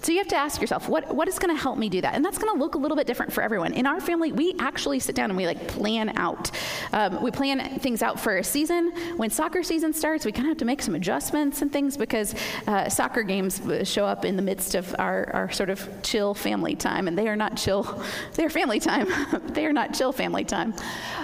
So 0.01 0.13
you 0.13 0.19
have 0.19 0.27
to 0.29 0.37
ask 0.37 0.61
yourself, 0.61 0.87
what, 0.87 1.13
what 1.13 1.27
is 1.27 1.37
going 1.39 1.53
to 1.53 1.61
help 1.61 1.77
me 1.77 1.89
do 1.89 1.99
that? 2.01 2.15
And 2.15 2.23
that's 2.23 2.37
going 2.37 2.53
to 2.53 2.59
look 2.59 2.75
a 2.75 2.77
little 2.77 2.95
bit 2.95 3.05
different 3.05 3.33
for 3.33 3.41
everyone. 3.41 3.73
In 3.73 3.85
our 3.85 3.99
family, 3.99 4.31
we 4.31 4.55
actually 4.57 4.99
sit 4.99 5.13
down 5.13 5.29
and 5.29 5.35
we 5.35 5.45
like 5.45 5.67
plan 5.67 6.17
out. 6.17 6.51
Um, 6.93 7.21
we 7.21 7.31
plan 7.31 7.79
things 7.79 8.01
out 8.01 8.19
for 8.19 8.37
a 8.37 8.43
season. 8.43 8.93
When 9.17 9.29
soccer 9.29 9.61
season 9.61 9.91
starts, 9.91 10.23
we 10.25 10.31
kind 10.31 10.45
of 10.45 10.51
have 10.51 10.57
to 10.59 10.65
make 10.65 10.81
some 10.81 10.95
adjustments 10.95 11.61
and 11.61 11.71
things 11.71 11.97
because 11.97 12.33
uh, 12.65 12.87
soccer 12.87 13.23
games 13.23 13.61
show 13.83 14.05
up 14.05 14.23
in 14.23 14.37
the 14.37 14.41
midst 14.41 14.73
of 14.73 14.95
our, 14.97 15.29
our 15.33 15.51
sort 15.51 15.69
of 15.69 15.87
chill 16.01 16.33
family 16.33 16.75
time, 16.75 17.09
and 17.09 17.17
they 17.17 17.27
are 17.27 17.35
not 17.35 17.57
chill. 17.57 18.01
They're 18.35 18.49
family 18.49 18.79
time. 18.79 19.07
they 19.47 19.65
are 19.65 19.73
not 19.73 19.93
chill 19.93 20.13
family 20.13 20.45
time. 20.45 20.73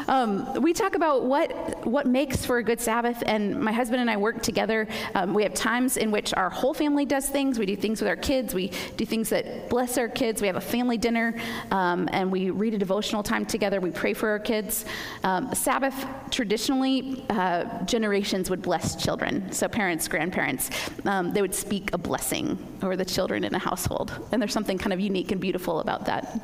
Um, 0.07 0.61
we 0.61 0.73
talk 0.73 0.95
about 0.95 1.23
what 1.23 1.85
what 1.85 2.05
makes 2.05 2.45
for 2.45 2.57
a 2.57 2.63
good 2.63 2.79
Sabbath, 2.79 3.23
and 3.25 3.59
my 3.59 3.71
husband 3.71 4.01
and 4.01 4.09
I 4.09 4.17
work 4.17 4.41
together. 4.41 4.87
Um, 5.15 5.33
we 5.33 5.43
have 5.43 5.53
times 5.53 5.97
in 5.97 6.11
which 6.11 6.33
our 6.33 6.49
whole 6.49 6.73
family 6.73 7.05
does 7.05 7.27
things. 7.27 7.57
We 7.57 7.65
do 7.65 7.75
things 7.75 8.01
with 8.01 8.07
our 8.07 8.15
kids. 8.15 8.53
We 8.53 8.64
do 8.97 9.05
things 9.05 9.29
that 9.29 9.69
bless 9.69 9.97
our 9.97 10.07
kids. 10.07 10.41
We 10.41 10.47
have 10.47 10.55
a 10.55 10.61
family 10.61 10.97
dinner, 10.97 11.35
um, 11.71 12.09
and 12.11 12.31
we 12.31 12.49
read 12.49 12.73
a 12.73 12.77
devotional 12.77 13.23
time 13.23 13.45
together. 13.45 13.79
We 13.79 13.91
pray 13.91 14.13
for 14.13 14.29
our 14.29 14.39
kids. 14.39 14.85
Um, 15.23 15.53
Sabbath, 15.53 16.05
traditionally, 16.31 17.25
uh, 17.29 17.83
generations 17.85 18.49
would 18.49 18.61
bless 18.61 18.95
children. 18.95 19.51
So, 19.51 19.67
parents, 19.67 20.07
grandparents, 20.07 20.69
um, 21.05 21.33
they 21.33 21.41
would 21.41 21.55
speak 21.55 21.91
a 21.93 21.97
blessing 21.97 22.57
over 22.83 22.95
the 22.95 23.05
children 23.05 23.43
in 23.43 23.53
a 23.55 23.59
household. 23.59 24.11
And 24.31 24.41
there's 24.41 24.53
something 24.53 24.77
kind 24.77 24.93
of 24.93 24.99
unique 24.99 25.31
and 25.31 25.41
beautiful 25.41 25.79
about 25.79 26.05
that. 26.05 26.39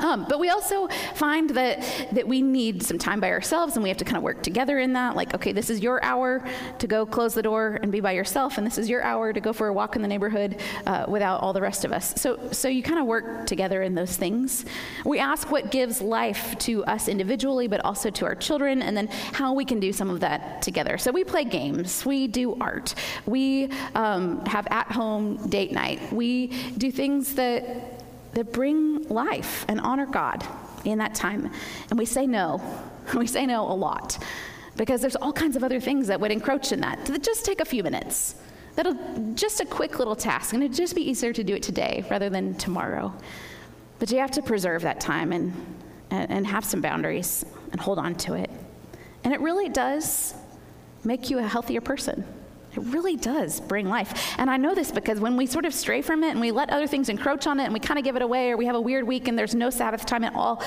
Um, 0.00 0.26
but 0.28 0.38
we 0.38 0.48
also 0.48 0.88
find 1.14 1.50
that, 1.50 2.08
that 2.12 2.26
we 2.26 2.42
need 2.42 2.82
some 2.82 2.98
time 2.98 3.20
by 3.20 3.30
ourselves 3.30 3.76
and 3.76 3.82
we 3.82 3.88
have 3.88 3.98
to 3.98 4.04
kind 4.04 4.16
of 4.16 4.22
work 4.22 4.42
together 4.42 4.78
in 4.78 4.94
that. 4.94 5.16
Like, 5.16 5.34
okay, 5.34 5.52
this 5.52 5.70
is 5.70 5.80
your 5.80 6.02
hour 6.02 6.44
to 6.78 6.86
go 6.86 7.06
close 7.06 7.34
the 7.34 7.42
door 7.42 7.78
and 7.82 7.92
be 7.92 8.00
by 8.00 8.12
yourself, 8.12 8.58
and 8.58 8.66
this 8.66 8.78
is 8.78 8.88
your 8.88 9.02
hour 9.02 9.32
to 9.32 9.40
go 9.40 9.52
for 9.52 9.68
a 9.68 9.72
walk 9.72 9.96
in 9.96 10.02
the 10.02 10.08
neighborhood 10.08 10.60
uh, 10.86 11.04
without 11.08 11.40
all 11.40 11.52
the 11.52 11.60
rest 11.60 11.84
of 11.84 11.92
us. 11.92 12.14
So, 12.20 12.38
so 12.52 12.68
you 12.68 12.82
kind 12.82 12.98
of 12.98 13.06
work 13.06 13.46
together 13.46 13.82
in 13.82 13.94
those 13.94 14.16
things. 14.16 14.64
We 15.04 15.18
ask 15.18 15.50
what 15.50 15.70
gives 15.70 16.00
life 16.00 16.58
to 16.60 16.84
us 16.84 17.08
individually, 17.08 17.68
but 17.68 17.84
also 17.84 18.10
to 18.10 18.24
our 18.24 18.34
children, 18.34 18.82
and 18.82 18.96
then 18.96 19.08
how 19.08 19.52
we 19.52 19.64
can 19.64 19.80
do 19.80 19.92
some 19.92 20.10
of 20.10 20.20
that 20.20 20.62
together. 20.62 20.98
So 20.98 21.12
we 21.12 21.24
play 21.24 21.44
games, 21.44 22.04
we 22.04 22.26
do 22.26 22.56
art, 22.60 22.94
we 23.26 23.70
um, 23.94 24.44
have 24.46 24.66
at 24.70 24.90
home 24.90 25.48
date 25.48 25.72
night, 25.72 26.12
we 26.12 26.48
do 26.78 26.90
things 26.90 27.34
that 27.34 27.99
that 28.32 28.52
bring 28.52 29.08
life 29.08 29.64
and 29.68 29.80
honor 29.80 30.06
God 30.06 30.46
in 30.84 30.98
that 30.98 31.14
time. 31.14 31.50
And 31.90 31.98
we 31.98 32.06
say 32.06 32.26
no. 32.26 32.60
We 33.14 33.26
say 33.26 33.44
no 33.44 33.62
a 33.62 33.74
lot 33.74 34.22
because 34.76 35.00
there's 35.00 35.16
all 35.16 35.32
kinds 35.32 35.56
of 35.56 35.64
other 35.64 35.80
things 35.80 36.06
that 36.06 36.20
would 36.20 36.30
encroach 36.30 36.70
in 36.70 36.80
that. 36.80 37.10
Just 37.22 37.44
take 37.44 37.60
a 37.60 37.64
few 37.64 37.82
minutes. 37.82 38.36
That'll 38.76 38.96
just 39.34 39.60
a 39.60 39.64
quick 39.64 39.98
little 39.98 40.14
task, 40.14 40.54
and 40.54 40.62
it'd 40.62 40.76
just 40.76 40.94
be 40.94 41.02
easier 41.02 41.32
to 41.32 41.42
do 41.42 41.56
it 41.56 41.62
today 41.62 42.04
rather 42.08 42.30
than 42.30 42.54
tomorrow. 42.54 43.12
But 43.98 44.10
you 44.10 44.18
have 44.18 44.30
to 44.32 44.42
preserve 44.42 44.82
that 44.82 45.00
time 45.00 45.32
and, 45.32 45.52
and, 46.10 46.30
and 46.30 46.46
have 46.46 46.64
some 46.64 46.80
boundaries 46.80 47.44
and 47.72 47.80
hold 47.80 47.98
on 47.98 48.14
to 48.16 48.34
it. 48.34 48.50
And 49.24 49.34
it 49.34 49.40
really 49.40 49.68
does 49.68 50.34
make 51.04 51.30
you 51.30 51.38
a 51.38 51.42
healthier 51.42 51.80
person. 51.80 52.24
It 52.80 52.86
really 52.86 53.16
does 53.16 53.60
bring 53.60 53.88
life. 53.88 54.34
And 54.38 54.50
I 54.50 54.56
know 54.56 54.74
this 54.74 54.90
because 54.90 55.20
when 55.20 55.36
we 55.36 55.46
sort 55.46 55.66
of 55.66 55.74
stray 55.74 56.00
from 56.00 56.24
it 56.24 56.30
and 56.30 56.40
we 56.40 56.50
let 56.50 56.70
other 56.70 56.86
things 56.86 57.08
encroach 57.08 57.46
on 57.46 57.60
it 57.60 57.64
and 57.64 57.74
we 57.74 57.80
kind 57.80 57.98
of 57.98 58.04
give 58.04 58.16
it 58.16 58.22
away 58.22 58.50
or 58.50 58.56
we 58.56 58.66
have 58.66 58.74
a 58.74 58.80
weird 58.80 59.06
week 59.06 59.28
and 59.28 59.38
there's 59.38 59.54
no 59.54 59.68
Sabbath 59.68 60.06
time 60.06 60.24
at 60.24 60.34
all, 60.34 60.62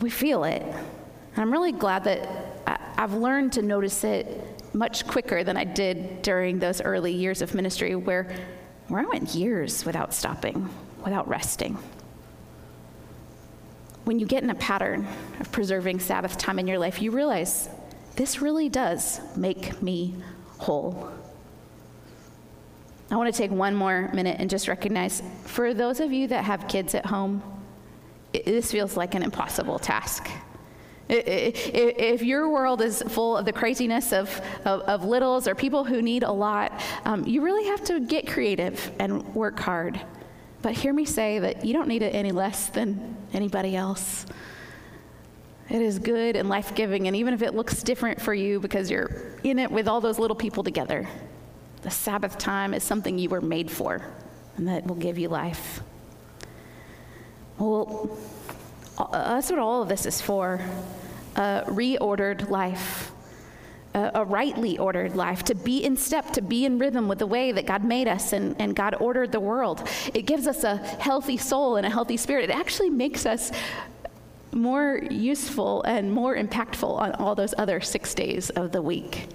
we 0.00 0.10
feel 0.10 0.44
it. 0.44 0.62
And 0.62 1.42
I'm 1.42 1.50
really 1.50 1.72
glad 1.72 2.04
that 2.04 2.28
I've 2.96 3.14
learned 3.14 3.52
to 3.54 3.62
notice 3.62 4.04
it 4.04 4.64
much 4.72 5.06
quicker 5.08 5.42
than 5.42 5.56
I 5.56 5.64
did 5.64 6.22
during 6.22 6.60
those 6.60 6.80
early 6.80 7.12
years 7.12 7.42
of 7.42 7.54
ministry 7.54 7.96
where, 7.96 8.32
where 8.86 9.00
I 9.00 9.06
went 9.06 9.34
years 9.34 9.84
without 9.84 10.14
stopping, 10.14 10.68
without 11.04 11.26
resting. 11.28 11.76
When 14.04 14.20
you 14.20 14.26
get 14.26 14.44
in 14.44 14.50
a 14.50 14.54
pattern 14.54 15.08
of 15.40 15.50
preserving 15.50 15.98
Sabbath 15.98 16.38
time 16.38 16.60
in 16.60 16.68
your 16.68 16.78
life, 16.78 17.02
you 17.02 17.10
realize 17.10 17.68
this 18.14 18.40
really 18.40 18.68
does 18.68 19.20
make 19.36 19.82
me 19.82 20.14
whole. 20.58 21.10
I 23.14 23.16
want 23.16 23.32
to 23.32 23.38
take 23.38 23.52
one 23.52 23.76
more 23.76 24.10
minute 24.12 24.38
and 24.40 24.50
just 24.50 24.66
recognize 24.66 25.22
for 25.44 25.72
those 25.72 26.00
of 26.00 26.12
you 26.12 26.26
that 26.26 26.44
have 26.44 26.66
kids 26.66 26.96
at 26.96 27.06
home, 27.06 27.44
it, 28.32 28.44
this 28.44 28.72
feels 28.72 28.96
like 28.96 29.14
an 29.14 29.22
impossible 29.22 29.78
task. 29.78 30.28
If 31.08 32.22
your 32.22 32.48
world 32.48 32.82
is 32.82 33.02
full 33.02 33.36
of 33.36 33.44
the 33.44 33.52
craziness 33.52 34.12
of, 34.12 34.40
of, 34.64 34.80
of 34.80 35.04
littles 35.04 35.46
or 35.46 35.54
people 35.54 35.84
who 35.84 36.02
need 36.02 36.24
a 36.24 36.32
lot, 36.32 36.82
um, 37.04 37.24
you 37.24 37.40
really 37.40 37.68
have 37.68 37.84
to 37.84 38.00
get 38.00 38.26
creative 38.26 38.90
and 38.98 39.32
work 39.32 39.60
hard. 39.60 40.00
But 40.60 40.72
hear 40.72 40.92
me 40.92 41.04
say 41.04 41.38
that 41.38 41.64
you 41.64 41.72
don't 41.72 41.86
need 41.86 42.02
it 42.02 42.16
any 42.16 42.32
less 42.32 42.66
than 42.66 43.16
anybody 43.32 43.76
else. 43.76 44.26
It 45.70 45.82
is 45.82 46.00
good 46.00 46.34
and 46.34 46.48
life 46.48 46.74
giving, 46.74 47.06
and 47.06 47.14
even 47.14 47.32
if 47.32 47.42
it 47.42 47.54
looks 47.54 47.80
different 47.84 48.20
for 48.20 48.34
you 48.34 48.58
because 48.58 48.90
you're 48.90 49.38
in 49.44 49.60
it 49.60 49.70
with 49.70 49.86
all 49.86 50.00
those 50.00 50.18
little 50.18 50.34
people 50.34 50.64
together, 50.64 51.08
the 51.84 51.90
Sabbath 51.90 52.38
time 52.38 52.72
is 52.72 52.82
something 52.82 53.18
you 53.18 53.28
were 53.28 53.42
made 53.42 53.70
for, 53.70 54.02
and 54.56 54.66
that 54.66 54.86
will 54.86 54.96
give 54.96 55.18
you 55.18 55.28
life. 55.28 55.80
Well, 57.58 58.18
uh, 58.96 59.34
that's 59.34 59.50
what 59.50 59.58
all 59.58 59.82
of 59.82 59.88
this 59.88 60.06
is 60.06 60.20
for 60.20 60.60
a 61.36 61.64
reordered 61.66 62.48
life, 62.48 63.12
a, 63.92 64.24
rightly 64.24 64.78
ordered 64.78 65.14
life, 65.14 65.42
to 65.44 65.54
be 65.54 65.84
in 65.84 65.96
step, 65.96 66.32
to 66.32 66.40
be 66.40 66.64
in 66.64 66.78
rhythm 66.78 67.06
with 67.06 67.18
the 67.18 67.26
way 67.26 67.52
that 67.52 67.66
God 67.66 67.84
made 67.84 68.08
us 68.08 68.32
and, 68.32 68.56
and 68.58 68.74
God 68.74 68.96
ordered 68.98 69.30
the 69.30 69.40
world. 69.40 69.86
It 70.14 70.22
gives 70.22 70.46
us 70.46 70.64
a 70.64 70.78
healthy 70.78 71.36
soul 71.36 71.76
and 71.76 71.86
a 71.86 71.90
healthy 71.90 72.16
spirit. 72.16 72.48
It 72.48 72.56
actually 72.56 72.90
makes 72.90 73.26
us 73.26 73.52
more 74.52 75.02
useful 75.10 75.82
and 75.82 76.10
more 76.10 76.34
impactful 76.34 76.88
on 76.98 77.12
all 77.16 77.34
those 77.34 77.54
other 77.58 77.80
six 77.82 78.14
days 78.14 78.48
of 78.50 78.72
the 78.72 78.80
week. 78.80 79.28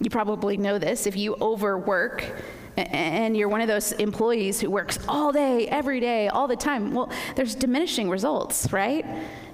You 0.00 0.10
probably 0.10 0.56
know 0.56 0.78
this 0.78 1.06
if 1.06 1.16
you 1.16 1.36
overwork 1.40 2.24
and 2.76 3.36
you're 3.36 3.48
one 3.48 3.60
of 3.60 3.68
those 3.68 3.92
employees 3.92 4.60
who 4.60 4.68
works 4.68 4.98
all 5.08 5.32
day, 5.32 5.68
every 5.68 6.00
day, 6.00 6.28
all 6.28 6.48
the 6.48 6.56
time. 6.56 6.92
Well, 6.92 7.10
there's 7.36 7.54
diminishing 7.54 8.10
results, 8.10 8.72
right? 8.72 9.06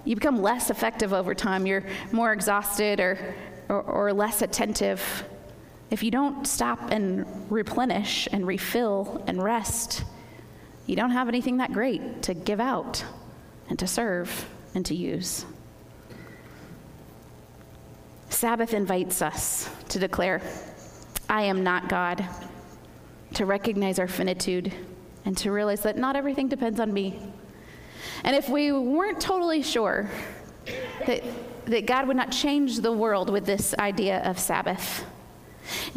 You 0.04 0.14
become 0.14 0.40
less 0.40 0.70
effective 0.70 1.12
over 1.12 1.34
time. 1.34 1.66
You're 1.66 1.84
more 2.12 2.32
exhausted 2.32 2.98
or, 2.98 3.34
or, 3.68 3.82
or 3.82 4.12
less 4.12 4.40
attentive. 4.40 5.24
If 5.90 6.02
you 6.02 6.10
don't 6.10 6.46
stop 6.46 6.90
and 6.90 7.26
replenish 7.50 8.26
and 8.32 8.46
refill 8.46 9.22
and 9.26 9.42
rest, 9.42 10.04
you 10.86 10.96
don't 10.96 11.10
have 11.10 11.28
anything 11.28 11.58
that 11.58 11.72
great 11.72 12.22
to 12.22 12.34
give 12.34 12.60
out 12.60 13.04
and 13.68 13.78
to 13.78 13.86
serve 13.86 14.48
and 14.74 14.86
to 14.86 14.94
use. 14.94 15.44
Sabbath 18.40 18.72
invites 18.72 19.20
us 19.20 19.68
to 19.90 19.98
declare, 19.98 20.40
I 21.28 21.42
am 21.42 21.62
not 21.62 21.90
God, 21.90 22.26
to 23.34 23.44
recognize 23.44 23.98
our 23.98 24.08
finitude, 24.08 24.72
and 25.26 25.36
to 25.36 25.52
realize 25.52 25.82
that 25.82 25.98
not 25.98 26.16
everything 26.16 26.48
depends 26.48 26.80
on 26.80 26.90
me. 26.90 27.20
And 28.24 28.34
if 28.34 28.48
we 28.48 28.72
weren't 28.72 29.20
totally 29.20 29.62
sure 29.62 30.08
that, 31.06 31.22
that 31.66 31.84
God 31.84 32.08
would 32.08 32.16
not 32.16 32.32
change 32.32 32.78
the 32.78 32.90
world 32.90 33.28
with 33.28 33.44
this 33.44 33.74
idea 33.74 34.22
of 34.22 34.38
Sabbath, 34.38 35.04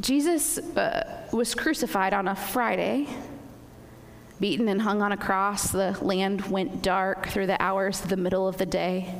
Jesus 0.01 0.57
uh, 0.57 1.25
was 1.31 1.55
crucified 1.55 2.13
on 2.13 2.27
a 2.27 2.35
Friday 2.35 3.07
beaten 4.41 4.67
and 4.67 4.81
hung 4.81 5.01
on 5.01 5.13
a 5.13 5.17
cross. 5.17 5.71
The 5.71 5.97
land 6.01 6.41
went 6.47 6.81
dark 6.81 7.27
through 7.27 7.47
the 7.47 7.61
hours 7.61 8.03
of 8.03 8.09
the 8.09 8.17
middle 8.17 8.49
of 8.49 8.57
the 8.57 8.65
day. 8.65 9.15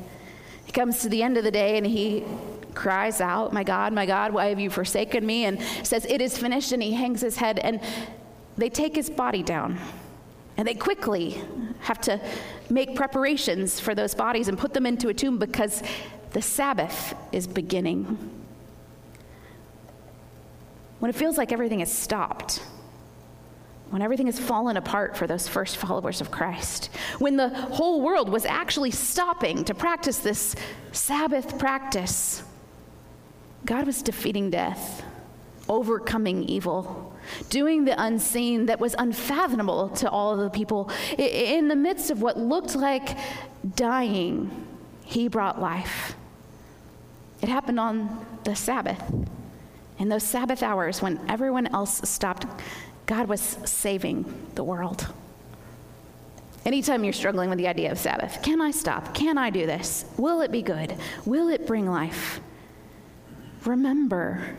He 0.65 0.73
comes 0.73 1.01
to 1.03 1.07
the 1.07 1.23
end 1.23 1.37
of 1.37 1.45
the 1.45 1.51
day 1.51 1.77
and 1.77 1.85
he 1.85 2.25
cries 2.73 3.21
out, 3.21 3.53
My 3.53 3.63
God, 3.63 3.93
my 3.93 4.05
God, 4.05 4.33
why 4.33 4.47
have 4.47 4.59
you 4.59 4.69
forsaken 4.69 5.25
me? 5.25 5.45
And 5.45 5.61
says, 5.83 6.05
It 6.05 6.21
is 6.21 6.37
finished. 6.37 6.71
And 6.71 6.81
he 6.81 6.93
hangs 6.93 7.21
his 7.21 7.37
head 7.37 7.59
and 7.59 7.79
they 8.57 8.69
take 8.69 8.95
his 8.95 9.09
body 9.09 9.43
down. 9.43 9.77
And 10.57 10.67
they 10.67 10.75
quickly 10.75 11.41
have 11.81 11.99
to 12.01 12.19
make 12.69 12.95
preparations 12.95 13.79
for 13.79 13.95
those 13.95 14.13
bodies 14.13 14.47
and 14.47 14.57
put 14.57 14.73
them 14.73 14.85
into 14.85 15.09
a 15.09 15.13
tomb 15.13 15.39
because 15.39 15.81
the 16.31 16.41
Sabbath 16.41 17.15
is 17.31 17.47
beginning. 17.47 18.17
When 20.99 21.09
it 21.09 21.15
feels 21.15 21.37
like 21.37 21.51
everything 21.51 21.79
has 21.79 21.91
stopped, 21.91 22.63
when 23.89 24.01
everything 24.01 24.25
has 24.27 24.39
fallen 24.39 24.77
apart 24.77 25.17
for 25.17 25.27
those 25.27 25.47
first 25.47 25.77
followers 25.77 26.21
of 26.21 26.31
Christ, 26.31 26.89
when 27.19 27.35
the 27.35 27.49
whole 27.49 28.01
world 28.01 28.29
was 28.29 28.45
actually 28.45 28.91
stopping 28.91 29.63
to 29.65 29.75
practice 29.75 30.19
this 30.19 30.55
Sabbath 30.91 31.59
practice, 31.59 32.43
God 33.65 33.85
was 33.85 34.01
defeating 34.01 34.49
death, 34.49 35.03
overcoming 35.69 36.43
evil, 36.43 37.13
doing 37.49 37.85
the 37.85 38.01
unseen 38.01 38.65
that 38.65 38.79
was 38.79 38.95
unfathomable 38.97 39.89
to 39.89 40.09
all 40.09 40.33
of 40.33 40.39
the 40.39 40.49
people. 40.49 40.91
In 41.17 41.67
the 41.67 41.75
midst 41.75 42.11
of 42.11 42.21
what 42.21 42.37
looked 42.37 42.75
like 42.75 43.17
dying, 43.75 44.51
He 45.05 45.27
brought 45.27 45.61
life. 45.61 46.15
It 47.41 47.49
happened 47.49 47.79
on 47.79 48.25
the 48.43 48.55
Sabbath. 48.55 49.01
In 49.99 50.09
those 50.09 50.23
Sabbath 50.23 50.63
hours 50.63 51.01
when 51.01 51.19
everyone 51.29 51.67
else 51.67 52.01
stopped 52.09 52.45
God 53.05 53.27
was 53.27 53.41
saving 53.65 54.25
the 54.55 54.63
world. 54.63 55.07
Anytime 56.65 57.03
you're 57.03 57.11
struggling 57.11 57.49
with 57.49 57.57
the 57.57 57.67
idea 57.67 57.91
of 57.91 57.99
Sabbath, 57.99 58.41
can 58.41 58.61
I 58.61 58.71
stop? 58.71 59.13
Can 59.13 59.37
I 59.37 59.49
do 59.49 59.65
this? 59.65 60.05
Will 60.17 60.41
it 60.41 60.51
be 60.51 60.61
good? 60.61 60.95
Will 61.25 61.49
it 61.49 61.67
bring 61.67 61.85
life? 61.85 62.39
Remember, 63.65 64.55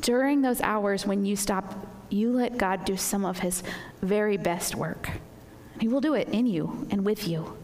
during 0.00 0.42
those 0.42 0.60
hours 0.60 1.06
when 1.06 1.24
you 1.24 1.36
stop, 1.36 1.86
you 2.10 2.32
let 2.32 2.56
God 2.56 2.84
do 2.84 2.96
some 2.96 3.24
of 3.24 3.40
His 3.40 3.62
very 4.02 4.36
best 4.36 4.74
work. 4.74 5.10
He 5.80 5.88
will 5.88 6.00
do 6.00 6.14
it 6.14 6.28
in 6.28 6.46
you 6.46 6.86
and 6.90 7.04
with 7.04 7.26
you. 7.26 7.56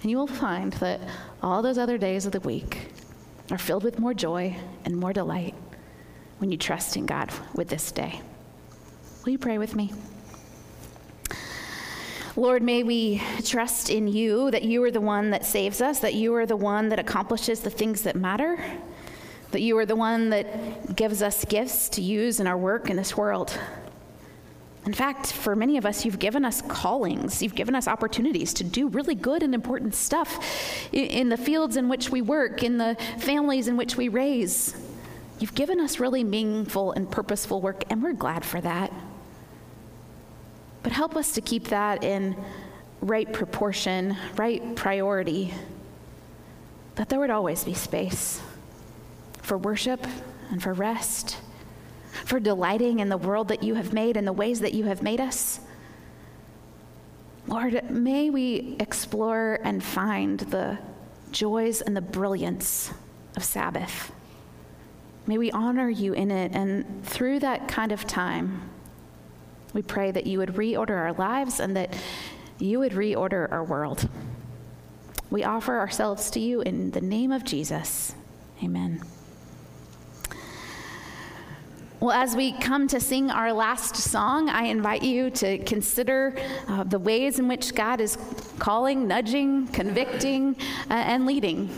And 0.00 0.10
you 0.10 0.16
will 0.16 0.26
find 0.26 0.72
that 0.74 1.00
all 1.42 1.62
those 1.62 1.78
other 1.78 1.98
days 1.98 2.26
of 2.26 2.32
the 2.32 2.40
week 2.40 2.92
are 3.50 3.58
filled 3.58 3.84
with 3.84 3.98
more 3.98 4.14
joy 4.14 4.56
and 4.84 4.96
more 4.96 5.12
delight 5.12 5.54
when 6.38 6.50
you 6.50 6.56
trust 6.56 6.96
in 6.96 7.06
God 7.06 7.30
with 7.54 7.68
this 7.68 7.92
day. 7.92 8.20
Will 9.24 9.32
you 9.32 9.38
pray 9.38 9.58
with 9.58 9.76
me? 9.76 9.92
Lord, 12.34 12.62
may 12.62 12.82
we 12.82 13.22
trust 13.44 13.90
in 13.90 14.08
you 14.08 14.50
that 14.50 14.62
you 14.62 14.82
are 14.82 14.90
the 14.90 15.00
one 15.00 15.30
that 15.30 15.44
saves 15.44 15.82
us, 15.82 16.00
that 16.00 16.14
you 16.14 16.34
are 16.34 16.46
the 16.46 16.56
one 16.56 16.88
that 16.88 16.98
accomplishes 16.98 17.60
the 17.60 17.70
things 17.70 18.02
that 18.02 18.16
matter, 18.16 18.58
that 19.52 19.60
you 19.60 19.76
are 19.78 19.86
the 19.86 19.96
one 19.96 20.30
that 20.30 20.96
gives 20.96 21.22
us 21.22 21.44
gifts 21.44 21.88
to 21.90 22.02
use 22.02 22.40
in 22.40 22.46
our 22.46 22.58
work 22.58 22.90
in 22.90 22.96
this 22.96 23.16
world. 23.16 23.58
In 24.84 24.92
fact, 24.92 25.32
for 25.32 25.54
many 25.54 25.76
of 25.76 25.86
us, 25.86 26.04
you've 26.04 26.18
given 26.18 26.44
us 26.44 26.60
callings. 26.62 27.40
You've 27.40 27.54
given 27.54 27.74
us 27.76 27.86
opportunities 27.86 28.52
to 28.54 28.64
do 28.64 28.88
really 28.88 29.14
good 29.14 29.42
and 29.44 29.54
important 29.54 29.94
stuff 29.94 30.44
in 30.92 31.28
the 31.28 31.36
fields 31.36 31.76
in 31.76 31.88
which 31.88 32.10
we 32.10 32.20
work, 32.20 32.64
in 32.64 32.78
the 32.78 32.96
families 33.18 33.68
in 33.68 33.76
which 33.76 33.96
we 33.96 34.08
raise. 34.08 34.74
You've 35.38 35.54
given 35.54 35.80
us 35.80 36.00
really 36.00 36.24
meaningful 36.24 36.92
and 36.92 37.08
purposeful 37.08 37.60
work, 37.60 37.84
and 37.90 38.02
we're 38.02 38.12
glad 38.12 38.44
for 38.44 38.60
that. 38.60 38.92
But 40.82 40.90
help 40.90 41.14
us 41.14 41.32
to 41.32 41.40
keep 41.40 41.68
that 41.68 42.02
in 42.02 42.36
right 43.00 43.32
proportion, 43.32 44.16
right 44.36 44.74
priority, 44.74 45.54
that 46.96 47.08
there 47.08 47.20
would 47.20 47.30
always 47.30 47.62
be 47.62 47.74
space 47.74 48.40
for 49.42 49.58
worship 49.58 50.06
and 50.50 50.62
for 50.62 50.72
rest 50.72 51.36
for 52.24 52.38
delighting 52.38 53.00
in 53.00 53.08
the 53.08 53.16
world 53.16 53.48
that 53.48 53.62
you 53.62 53.74
have 53.74 53.92
made 53.92 54.16
and 54.16 54.26
the 54.26 54.32
ways 54.32 54.60
that 54.60 54.74
you 54.74 54.84
have 54.84 55.02
made 55.02 55.20
us. 55.20 55.60
Lord, 57.46 57.90
may 57.90 58.30
we 58.30 58.76
explore 58.78 59.58
and 59.64 59.82
find 59.82 60.40
the 60.40 60.78
joys 61.32 61.80
and 61.80 61.96
the 61.96 62.00
brilliance 62.00 62.92
of 63.36 63.42
Sabbath. 63.42 64.12
May 65.26 65.38
we 65.38 65.50
honor 65.50 65.88
you 65.88 66.12
in 66.12 66.30
it. 66.30 66.52
And 66.52 67.04
through 67.04 67.40
that 67.40 67.68
kind 67.68 67.92
of 67.92 68.06
time, 68.06 68.70
we 69.72 69.82
pray 69.82 70.10
that 70.10 70.26
you 70.26 70.38
would 70.38 70.50
reorder 70.50 70.96
our 70.96 71.12
lives 71.14 71.58
and 71.58 71.76
that 71.76 71.94
you 72.58 72.78
would 72.78 72.92
reorder 72.92 73.50
our 73.50 73.64
world. 73.64 74.08
We 75.30 75.44
offer 75.44 75.78
ourselves 75.78 76.30
to 76.32 76.40
you 76.40 76.60
in 76.60 76.90
the 76.90 77.00
name 77.00 77.32
of 77.32 77.44
Jesus. 77.44 78.14
Amen. 78.62 79.02
Well, 82.02 82.10
as 82.10 82.34
we 82.34 82.50
come 82.50 82.88
to 82.88 82.98
sing 82.98 83.30
our 83.30 83.52
last 83.52 83.94
song, 83.94 84.48
I 84.48 84.64
invite 84.64 85.04
you 85.04 85.30
to 85.30 85.58
consider 85.58 86.36
uh, 86.66 86.82
the 86.82 86.98
ways 86.98 87.38
in 87.38 87.46
which 87.46 87.76
God 87.76 88.00
is 88.00 88.18
calling, 88.58 89.06
nudging, 89.06 89.68
convicting, 89.68 90.56
uh, 90.90 90.94
and 90.94 91.26
leading. 91.26 91.70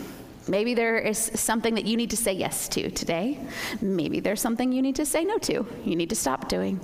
Maybe 0.47 0.73
there 0.73 0.97
is 0.97 1.19
something 1.19 1.75
that 1.75 1.85
you 1.85 1.95
need 1.95 2.09
to 2.09 2.17
say 2.17 2.33
yes 2.33 2.67
to 2.69 2.89
today. 2.89 3.37
Maybe 3.81 4.19
there's 4.19 4.41
something 4.41 4.71
you 4.71 4.81
need 4.81 4.95
to 4.95 5.05
say 5.05 5.23
no 5.23 5.37
to, 5.37 5.63
you 5.85 5.95
need 5.95 6.09
to 6.09 6.15
stop 6.15 6.49
doing. 6.49 6.79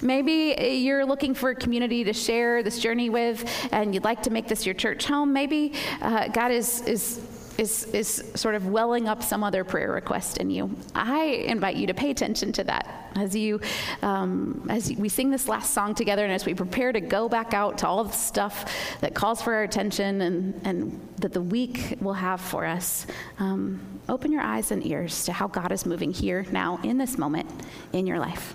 Maybe 0.00 0.56
you're 0.82 1.04
looking 1.04 1.34
for 1.34 1.50
a 1.50 1.54
community 1.54 2.04
to 2.04 2.14
share 2.14 2.62
this 2.62 2.78
journey 2.78 3.10
with 3.10 3.68
and 3.70 3.92
you'd 3.92 4.04
like 4.04 4.22
to 4.22 4.30
make 4.30 4.48
this 4.48 4.64
your 4.64 4.74
church 4.74 5.04
home. 5.04 5.34
Maybe 5.34 5.74
uh, 6.00 6.28
God 6.28 6.52
is, 6.52 6.80
is 6.86 7.20
is, 7.58 7.84
is 7.86 8.24
sort 8.34 8.54
of 8.54 8.68
welling 8.68 9.08
up 9.08 9.22
some 9.22 9.42
other 9.42 9.64
prayer 9.64 9.90
request 9.90 10.38
in 10.38 10.48
you, 10.48 10.74
I 10.94 11.24
invite 11.24 11.76
you 11.76 11.88
to 11.88 11.94
pay 11.94 12.10
attention 12.10 12.52
to 12.52 12.64
that 12.64 13.12
as 13.16 13.34
you 13.34 13.60
um, 14.02 14.66
as 14.70 14.92
we 14.92 15.08
sing 15.08 15.30
this 15.30 15.48
last 15.48 15.74
song 15.74 15.94
together, 15.94 16.22
and 16.24 16.32
as 16.32 16.46
we 16.46 16.54
prepare 16.54 16.92
to 16.92 17.00
go 17.00 17.28
back 17.28 17.52
out 17.54 17.78
to 17.78 17.88
all 17.88 18.04
the 18.04 18.12
stuff 18.12 18.72
that 19.00 19.14
calls 19.14 19.42
for 19.42 19.54
our 19.54 19.64
attention 19.64 20.20
and 20.20 20.60
and 20.64 21.08
that 21.18 21.32
the 21.32 21.42
week 21.42 21.96
will 22.00 22.14
have 22.14 22.40
for 22.40 22.64
us. 22.64 23.06
Um, 23.38 23.80
open 24.08 24.30
your 24.30 24.42
eyes 24.42 24.70
and 24.70 24.86
ears 24.86 25.24
to 25.24 25.32
how 25.32 25.48
God 25.48 25.72
is 25.72 25.84
moving 25.84 26.12
here 26.12 26.46
now 26.52 26.78
in 26.82 26.96
this 26.96 27.18
moment 27.18 27.50
in 27.92 28.06
your 28.06 28.18
life. 28.18 28.54